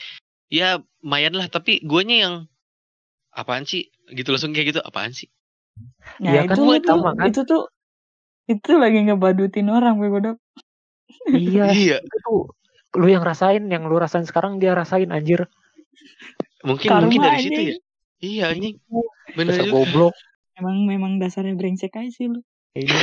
ya 0.52 0.80
lumayan 1.02 1.34
lah 1.34 1.48
tapi 1.50 1.82
guanya 1.82 2.16
yang 2.22 2.34
apaan 3.34 3.66
sih 3.66 3.90
gitu 4.14 4.30
langsung 4.34 4.54
kayak 4.54 4.76
gitu 4.76 4.82
apaan 4.82 5.12
sih 5.14 5.30
Nah, 6.24 6.32
Iya 6.32 6.48
itu 6.48 6.56
kan, 6.56 6.80
tuh, 6.80 6.88
sama 6.88 7.12
kan? 7.20 7.28
itu 7.28 7.42
tuh 7.44 7.64
itu 8.48 8.72
lagi 8.80 9.00
ngebadutin 9.04 9.68
orang 9.68 10.00
Bego 10.00 10.40
Iya, 11.28 11.66
iya 11.76 11.98
itu 12.00 12.48
lu 12.96 13.08
yang 13.12 13.28
rasain, 13.28 13.68
yang 13.68 13.84
lu 13.92 14.00
rasain 14.00 14.24
sekarang 14.24 14.56
dia 14.64 14.72
rasain 14.72 15.12
anjir. 15.12 15.52
mungkin 16.64 16.88
Karma 16.88 17.12
mungkin 17.12 17.22
dari 17.28 17.40
situ 17.44 17.62
ya 17.62 17.76
iya 18.24 18.44
anjing 18.56 18.80
bener 19.36 19.54
Dasar 19.54 19.68
juga 19.68 19.76
goblok. 19.76 20.14
Emang 20.56 20.88
memang 20.88 21.20
dasarnya 21.20 21.60
brengsek 21.60 21.92
aja 22.00 22.08
sih 22.16 22.32
lu. 22.32 22.40
Iya. 22.72 22.96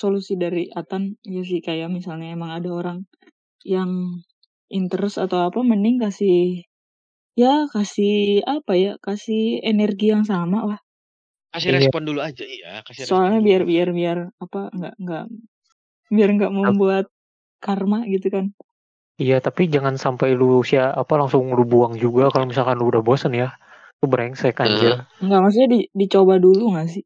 Solusi 0.00 0.40
dari 0.40 0.64
Atan 0.72 1.20
ya 1.20 1.42
sih 1.44 1.60
kayak 1.60 1.92
misalnya 1.92 2.32
emang 2.32 2.56
ada 2.56 2.70
orang 2.72 2.98
yang 3.68 3.90
interest 4.72 5.20
atau 5.20 5.44
apa 5.52 5.60
mending 5.60 6.00
kasih 6.00 6.64
ya 7.36 7.68
kasih 7.68 8.40
apa 8.48 8.72
ya 8.80 8.92
kasih 9.04 9.60
energi 9.60 10.08
yang 10.14 10.24
sama 10.24 10.64
lah 10.64 10.80
kasih 11.52 11.68
Iya. 11.74 11.78
respon 11.84 12.02
dulu 12.08 12.20
aja 12.24 12.44
iya 12.46 12.80
kasih 12.86 13.04
soalnya 13.04 13.38
respon 13.42 13.46
biar 13.48 13.60
dulu. 13.62 13.70
biar 13.72 13.88
biar 13.92 14.18
apa 14.40 14.60
nggak 14.72 14.94
nggak 15.04 15.24
biar 16.16 16.28
nggak 16.40 16.52
membuat 16.56 17.06
karma 17.60 18.08
gitu 18.08 18.28
kan 18.32 18.46
Iya, 19.20 19.36
tapi 19.44 19.68
jangan 19.68 20.00
sampai 20.00 20.32
lu 20.32 20.64
sia 20.64 20.96
apa 20.96 21.12
langsung 21.20 21.52
lu 21.52 21.68
buang 21.68 21.92
juga 22.00 22.32
kalau 22.32 22.48
misalkan 22.48 22.80
lu 22.80 22.88
udah 22.88 23.04
bosen 23.04 23.36
ya. 23.36 23.52
Lu 24.00 24.08
brengsek 24.08 24.56
anjir. 24.64 24.96
nggak 25.20 25.40
maksudnya 25.44 25.68
di, 25.76 25.80
dicoba 25.92 26.40
dulu 26.40 26.72
nggak 26.72 26.88
sih 26.88 27.04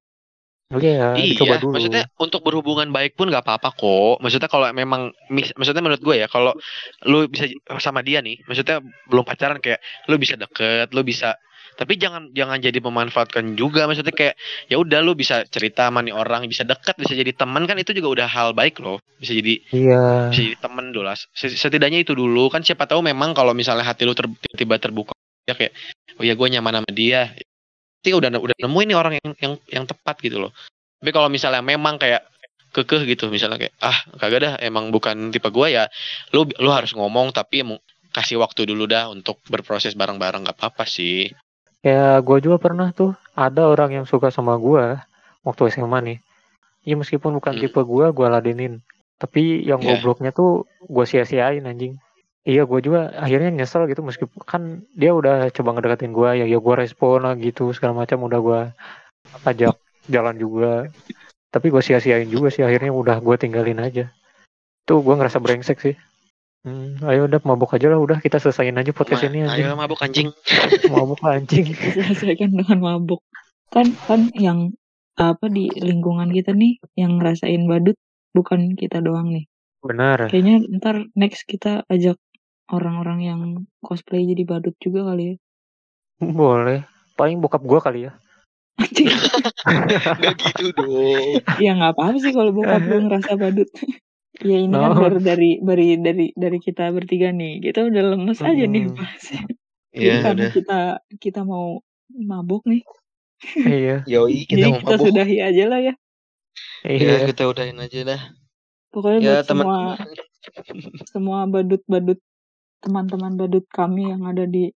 Iya, 0.76 1.14
Iya, 1.14 1.34
dicoba 1.34 1.54
dulu. 1.58 1.72
maksudnya 1.76 2.04
untuk 2.16 2.40
berhubungan 2.42 2.88
baik 2.90 3.14
pun 3.14 3.30
nggak 3.30 3.44
apa-apa 3.44 3.70
kok. 3.74 4.18
Maksudnya 4.18 4.48
kalau 4.48 4.66
memang, 4.70 5.12
mis- 5.28 5.54
maksudnya 5.54 5.82
menurut 5.84 6.02
gue 6.02 6.16
ya, 6.18 6.26
kalau 6.26 6.54
lu 7.04 7.28
bisa 7.28 7.46
sama 7.78 8.00
dia 8.00 8.18
nih, 8.18 8.42
maksudnya 8.44 8.80
belum 9.06 9.22
pacaran 9.22 9.58
kayak 9.60 9.78
lu 10.10 10.16
bisa 10.16 10.34
deket, 10.34 10.90
lu 10.90 11.02
bisa, 11.02 11.36
tapi 11.74 11.98
jangan 11.98 12.30
jangan 12.32 12.58
jadi 12.58 12.78
memanfaatkan 12.78 13.54
juga. 13.54 13.86
Maksudnya 13.86 14.14
kayak 14.14 14.34
ya 14.66 14.76
udah 14.78 14.98
lu 15.02 15.12
bisa 15.14 15.42
cerita 15.46 15.90
sama 15.90 16.02
nih 16.02 16.14
orang, 16.14 16.46
bisa 16.46 16.62
deket, 16.62 16.94
bisa 16.96 17.14
jadi 17.14 17.32
teman 17.34 17.66
kan 17.66 17.74
itu 17.78 17.90
juga 17.92 18.22
udah 18.22 18.28
hal 18.30 18.54
baik 18.54 18.78
loh. 18.78 18.98
Bisa 19.18 19.34
jadi 19.34 19.58
Iya. 19.70 20.30
bisa 20.30 20.40
jadi 20.42 20.58
teman 20.58 20.90
dulu 20.90 21.06
lah. 21.06 21.18
Set- 21.34 21.54
Setidaknya 21.54 22.02
itu 22.02 22.14
dulu 22.14 22.46
kan 22.50 22.62
siapa 22.62 22.86
tahu 22.86 23.02
memang 23.02 23.34
kalau 23.34 23.54
misalnya 23.54 23.82
hati 23.82 24.06
lu 24.06 24.14
ter- 24.14 24.30
tiba-tiba 24.54 24.78
terbuka 24.78 25.12
ya 25.44 25.52
kayak 25.52 25.76
oh 26.16 26.24
ya 26.24 26.32
gue 26.32 26.48
nyaman 26.48 26.80
sama 26.80 26.90
dia. 26.94 27.34
Nanti 28.04 28.20
udah 28.20 28.36
udah 28.36 28.56
nemuin 28.60 28.86
nih 28.92 28.98
orang 29.00 29.12
yang 29.16 29.32
yang 29.40 29.52
yang 29.64 29.84
tepat 29.88 30.20
gitu 30.20 30.36
loh. 30.36 30.52
Tapi 31.00 31.08
kalau 31.08 31.32
misalnya 31.32 31.64
memang 31.64 31.96
kayak 31.96 32.20
kekeh 32.76 33.08
gitu 33.08 33.32
misalnya 33.32 33.56
kayak 33.56 33.72
ah 33.80 33.96
kagak 34.20 34.44
dah 34.44 34.54
emang 34.60 34.92
bukan 34.92 35.32
tipe 35.32 35.48
gue 35.48 35.72
ya 35.72 35.88
lu 36.36 36.44
lu 36.60 36.68
harus 36.68 36.92
ngomong 36.92 37.32
tapi 37.32 37.64
emang 37.64 37.80
kasih 38.12 38.44
waktu 38.44 38.68
dulu 38.68 38.84
dah 38.84 39.08
untuk 39.08 39.40
berproses 39.48 39.96
bareng-bareng 39.96 40.44
gak 40.44 40.52
apa-apa 40.60 40.84
sih. 40.84 41.32
Ya, 41.80 42.20
gua 42.20 42.44
juga 42.44 42.60
pernah 42.60 42.92
tuh 42.92 43.16
ada 43.32 43.64
orang 43.72 44.04
yang 44.04 44.04
suka 44.04 44.28
sama 44.28 44.60
gua 44.60 45.00
waktu 45.40 45.72
SMA 45.72 45.98
nih. 46.04 46.18
Ya 46.84 47.00
meskipun 47.00 47.40
bukan 47.40 47.56
Hmm. 47.56 47.62
tipe 47.64 47.80
gua, 47.88 48.12
gua 48.12 48.28
ladenin. 48.36 48.84
Tapi 49.16 49.64
yang 49.64 49.80
Iya. 49.80 49.96
gobloknya 49.96 50.28
tuh 50.36 50.68
gua 50.84 51.08
sia-siain 51.08 51.64
anjing. 51.64 51.96
Iya, 52.44 52.68
gua 52.68 52.80
juga 52.84 53.00
akhirnya 53.16 53.50
nyesel 53.56 53.88
gitu 53.88 54.04
meskipun 54.04 54.40
kan 54.44 54.62
dia 54.92 55.16
udah 55.16 55.48
coba 55.48 55.72
ngedeketin 55.74 56.12
gua 56.12 56.36
ya 56.36 56.44
ya 56.44 56.60
gua 56.60 56.76
respon 56.76 57.24
lah 57.24 57.32
gitu 57.40 57.72
segala 57.72 58.04
macam 58.04 58.20
udah 58.28 58.40
gua 58.44 58.60
ajak 59.48 59.80
jalan 60.12 60.36
juga. 60.36 60.92
Tapi 61.48 61.72
gua 61.72 61.80
sia-siain 61.80 62.28
juga 62.28 62.52
sih 62.52 62.60
akhirnya 62.60 62.92
udah 62.92 63.16
gua 63.24 63.40
tinggalin 63.40 63.80
aja. 63.80 64.12
Tuh 64.84 65.00
gua 65.00 65.16
ngerasa 65.16 65.40
brengsek 65.40 65.80
sih. 65.80 65.96
Hmm, 66.64 66.96
ayo 67.04 67.28
udah 67.28 67.40
mabuk 67.44 67.76
aja 67.76 67.92
lah 67.92 68.00
udah 68.00 68.24
kita 68.24 68.40
selesaiin 68.40 68.76
aja 68.80 68.88
podcast 68.96 69.24
Ma- 69.24 69.28
ini 69.28 69.38
anjing. 69.44 69.64
ayo 69.68 69.76
mabuk 69.76 70.00
anjing. 70.00 70.28
Mabuk 70.92 71.20
anjing. 71.20 71.66
diselesaikan 71.92 72.56
dengan 72.56 72.80
mabuk 72.80 73.20
kan 73.68 73.90
kan 74.08 74.32
yang 74.38 74.72
apa 75.20 75.46
di 75.50 75.68
lingkungan 75.76 76.30
kita 76.30 76.56
nih 76.56 76.78
yang 76.96 77.18
ngerasain 77.20 77.68
badut 77.68 77.98
bukan 78.34 78.74
kita 78.74 78.98
doang 79.04 79.30
nih 79.34 79.44
Benar. 79.84 80.30
kayaknya 80.30 80.62
ntar 80.80 81.04
next 81.14 81.46
kita 81.46 81.82
ajak 81.90 82.18
orang-orang 82.68 83.18
yang 83.20 83.40
cosplay 83.80 84.24
jadi 84.24 84.42
badut 84.44 84.74
juga 84.78 85.08
kali 85.08 85.24
ya 85.24 85.36
Boleh. 86.16 86.86
Paling 87.14 87.38
bokap 87.38 87.60
gua 87.60 87.78
kali 87.78 88.06
ya. 88.06 88.12
Gak 88.74 90.34
gitu 90.38 90.70
dong. 90.72 91.42
ya 91.58 91.70
nggak 91.74 91.92
apa-apa 91.94 92.16
sih 92.18 92.30
kalau 92.30 92.50
bokap 92.50 92.82
gue 92.82 92.98
ngerasa 93.00 93.32
badut 93.34 93.68
ya 94.42 94.56
ini 94.58 94.72
kan 94.72 94.90
No. 94.90 94.98
baru 94.98 95.18
dari 95.18 95.62
dari 95.62 95.86
dari 95.96 96.26
dari 96.34 96.58
kita 96.58 96.90
bertiga 96.90 97.30
nih 97.30 97.62
kita 97.62 97.86
udah 97.86 98.02
lemes 98.14 98.40
aja 98.40 98.64
nih 98.64 98.82
Hmm. 98.84 98.96
bahasnya 98.96 99.42
Iya 99.94 100.14
karena 100.22 100.42
udah. 100.42 100.50
kita 100.50 100.80
kita 101.22 101.40
mau 101.42 101.78
mabuk 102.10 102.66
nih 102.66 102.82
iya. 103.62 103.96
Yoi 104.10 104.42
kita 104.44 104.58
jadi 104.58 104.70
mau 104.70 104.78
kita 104.82 104.94
mabuk. 104.96 105.06
sudahi 105.06 105.36
aja 105.38 105.64
lah 105.66 105.80
ya 105.80 105.94
Ya 106.84 106.90
Iya. 106.90 107.16
kita 107.30 107.42
udahin 107.46 107.78
aja 107.78 107.98
dah. 108.04 108.20
pokoknya 108.90 109.18
Ya 109.18 109.32
buat 109.34 109.46
teman 109.46 109.64
semua 109.64 109.78
semua 111.08 111.38
badut-badut 111.46 112.18
teman-teman 112.82 113.38
badut 113.38 113.66
kami 113.70 114.10
yang 114.10 114.24
ada 114.26 114.44
di 114.48 114.70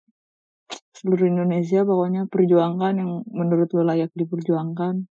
seluruh 0.97 1.29
Indonesia 1.29 1.85
pokoknya 1.85 2.27
perjuangkan 2.27 2.93
yang 2.97 3.11
menurut 3.29 3.69
lo 3.71 3.85
layak 3.85 4.11
diperjuangkan 4.17 5.05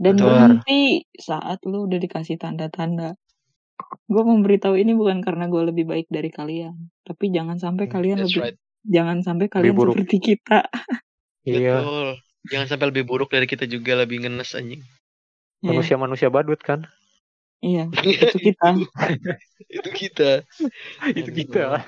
dan 0.00 0.14
Betul. 0.16 0.26
berhenti 0.26 1.04
saat 1.20 1.60
lo 1.68 1.84
udah 1.84 2.00
dikasih 2.00 2.40
tanda-tanda 2.40 3.14
gue 4.08 4.22
memberitahu 4.24 4.76
ini 4.76 4.92
bukan 4.96 5.20
karena 5.24 5.48
gue 5.48 5.62
lebih 5.72 5.84
baik 5.88 6.08
dari 6.08 6.28
kalian 6.32 6.92
tapi 7.04 7.32
jangan 7.32 7.56
sampai 7.60 7.88
kalian 7.88 8.20
That's 8.20 8.32
lebih 8.32 8.42
right. 8.52 8.58
jangan 8.84 9.20
sampai 9.24 9.46
kalian 9.48 9.76
buruk. 9.76 9.96
seperti 9.96 10.16
kita 10.20 10.64
Iya, 11.44 11.80
Betul. 11.80 12.08
Jangan 12.48 12.66
sampai 12.68 12.86
lebih 12.92 13.04
buruk 13.08 13.32
dari 13.32 13.48
kita 13.48 13.64
juga 13.68 13.96
lebih 14.00 14.24
ngenes 14.24 14.56
anjing. 14.56 14.80
Iya, 15.60 15.76
manusia-manusia 15.76 16.28
badut 16.32 16.60
kan? 16.60 16.88
Iya 17.60 17.84
itu 18.04 18.38
kita 18.40 18.68
Itu 19.70 19.88
kita. 19.88 20.30
Itu 21.20 21.30
kita. 21.30 21.78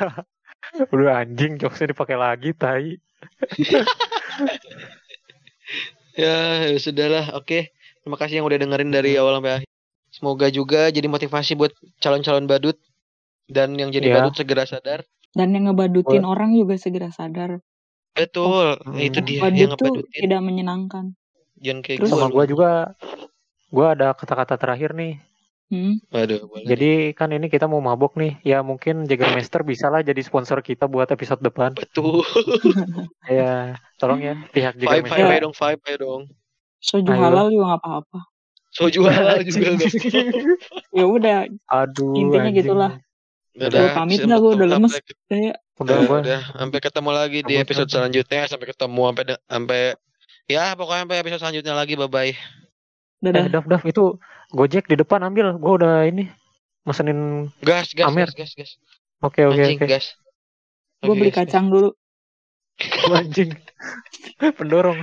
Udah 0.89 1.21
anjing 1.21 1.59
jokesnya 1.59 1.91
dipakai 1.91 2.15
lagi, 2.15 2.55
tai. 2.55 2.95
Ya, 6.13 6.69
ya 6.69 6.77
sudahlah. 6.77 7.33
Oke. 7.35 7.73
Terima 7.99 8.15
kasih 8.15 8.39
yang 8.39 8.47
udah 8.47 8.59
dengerin 8.59 8.93
dari 8.93 9.17
awal 9.17 9.41
sampai 9.41 9.53
akhir. 9.57 9.69
Semoga 10.13 10.47
juga 10.49 10.93
jadi 10.93 11.09
motivasi 11.09 11.57
buat 11.57 11.73
calon-calon 11.99 12.45
badut 12.45 12.77
dan 13.49 13.73
yang 13.75 13.89
jadi 13.89 14.07
Ya. 14.07 14.15
badut 14.21 14.37
segera 14.37 14.63
sadar. 14.63 15.03
dan 15.33 15.49
yang 15.49 15.65
ngebadutin 15.65 16.29
orang 16.29 16.53
juga 16.53 16.77
segera 16.77 17.09
sadar 17.09 17.65
Betul. 18.13 18.77
Hmm. 18.79 19.01
Itu 19.01 19.25
dia 19.25 19.41
badut 19.41 19.57
yang 19.57 19.73
tuh 19.73 19.89
ngebadutin. 19.89 20.21
tidak 20.21 20.41
menyenangkan 20.45 21.05
Jangan 21.57 21.81
kayak 21.81 21.99
Terus- 21.99 22.11
gua 22.11 22.19
Sama 22.21 22.29
lu. 22.29 22.35
gua 22.37 22.45
juga 22.45 22.71
gua 23.73 23.87
ada 23.97 24.09
kata-kata 24.13 24.61
terakhir 24.61 24.93
nih. 24.93 25.17
Hmm? 25.73 25.95
Waduh, 26.13 26.45
boleh. 26.45 26.67
Jadi 26.69 26.91
kan 27.17 27.33
ini 27.33 27.49
kita 27.49 27.65
mau 27.65 27.81
mabok 27.81 28.15
nih. 28.15 28.37
Ya 28.45 28.61
mungkin 28.61 29.09
Jägermeister 29.09 29.65
bisa 29.65 29.89
lah 29.89 30.05
jadi 30.05 30.21
sponsor 30.21 30.61
kita 30.61 30.85
buat 30.87 31.09
episode 31.09 31.41
depan. 31.41 31.73
Betul. 31.75 32.21
Ya, 33.25 33.79
tolong 33.97 34.21
ya 34.21 34.35
pihak 34.51 34.77
Five, 34.77 35.09
five, 35.09 35.09
Jägermeister. 35.09 35.33
ayo 35.33 35.41
dong, 35.43 35.55
five, 35.57 35.79
ayo 35.89 35.97
dong. 35.99 36.23
soju 36.83 37.09
Ayo. 37.09 37.21
halal 37.23 37.47
juga 37.49 37.65
nggak 37.71 37.83
apa-apa 37.87 38.19
Soju 38.75 39.01
halal 39.07 39.39
juga 39.47 39.69
ya 40.99 41.05
udah 41.07 41.47
Aduh. 41.71 42.13
Intinya 42.19 42.51
anjing. 42.51 42.59
gitulah. 42.59 42.93
Udah, 43.55 43.93
pamit 43.95 44.25
dah, 44.25 44.39
gua 44.41 44.53
udah 44.57 44.69
lemes. 44.69 44.93
kayak 45.29 45.61
Udah 45.79 45.95
Ya 45.95 46.07
gua. 46.09 46.19
udah, 46.25 46.41
sampai 46.57 46.79
ketemu 46.81 47.11
lagi 47.13 47.39
di 47.45 47.55
episode 47.57 47.89
selanjutnya. 47.89 48.49
Sampai 48.49 48.67
ketemu 48.73 49.03
sampai 49.13 49.25
sampai 49.47 49.83
ya 50.49 50.75
pokoknya 50.75 51.03
sampai 51.07 51.19
episode 51.23 51.41
selanjutnya 51.45 51.75
lagi. 51.77 51.95
Bye 51.95 52.11
bye. 52.11 52.62
Dadah 53.23 53.47
Eh, 53.47 53.51
Dav, 53.55 53.65
Dav, 53.71 53.83
itu 53.87 54.19
Gojek 54.51 54.91
di 54.91 54.99
depan 54.99 55.23
ambil. 55.23 55.55
Gua 55.57 55.73
udah 55.79 55.95
ini 56.05 56.27
mesenin. 56.83 57.49
Gas, 57.63 57.95
gas, 57.95 58.11
Amer. 58.11 58.29
gas, 58.35 58.35
gas, 58.35 58.53
gas. 58.59 58.71
Oke, 59.23 59.47
oke, 59.47 59.63
oke. 59.79 59.87
gas. 59.87 60.19
gue 61.03 61.15
beli 61.15 61.31
gas, 61.31 61.47
gas. 61.47 61.51
kacang 61.51 61.67
dulu 61.71 61.95
Anjing. 63.19 63.55
Pendorong. 64.59 64.99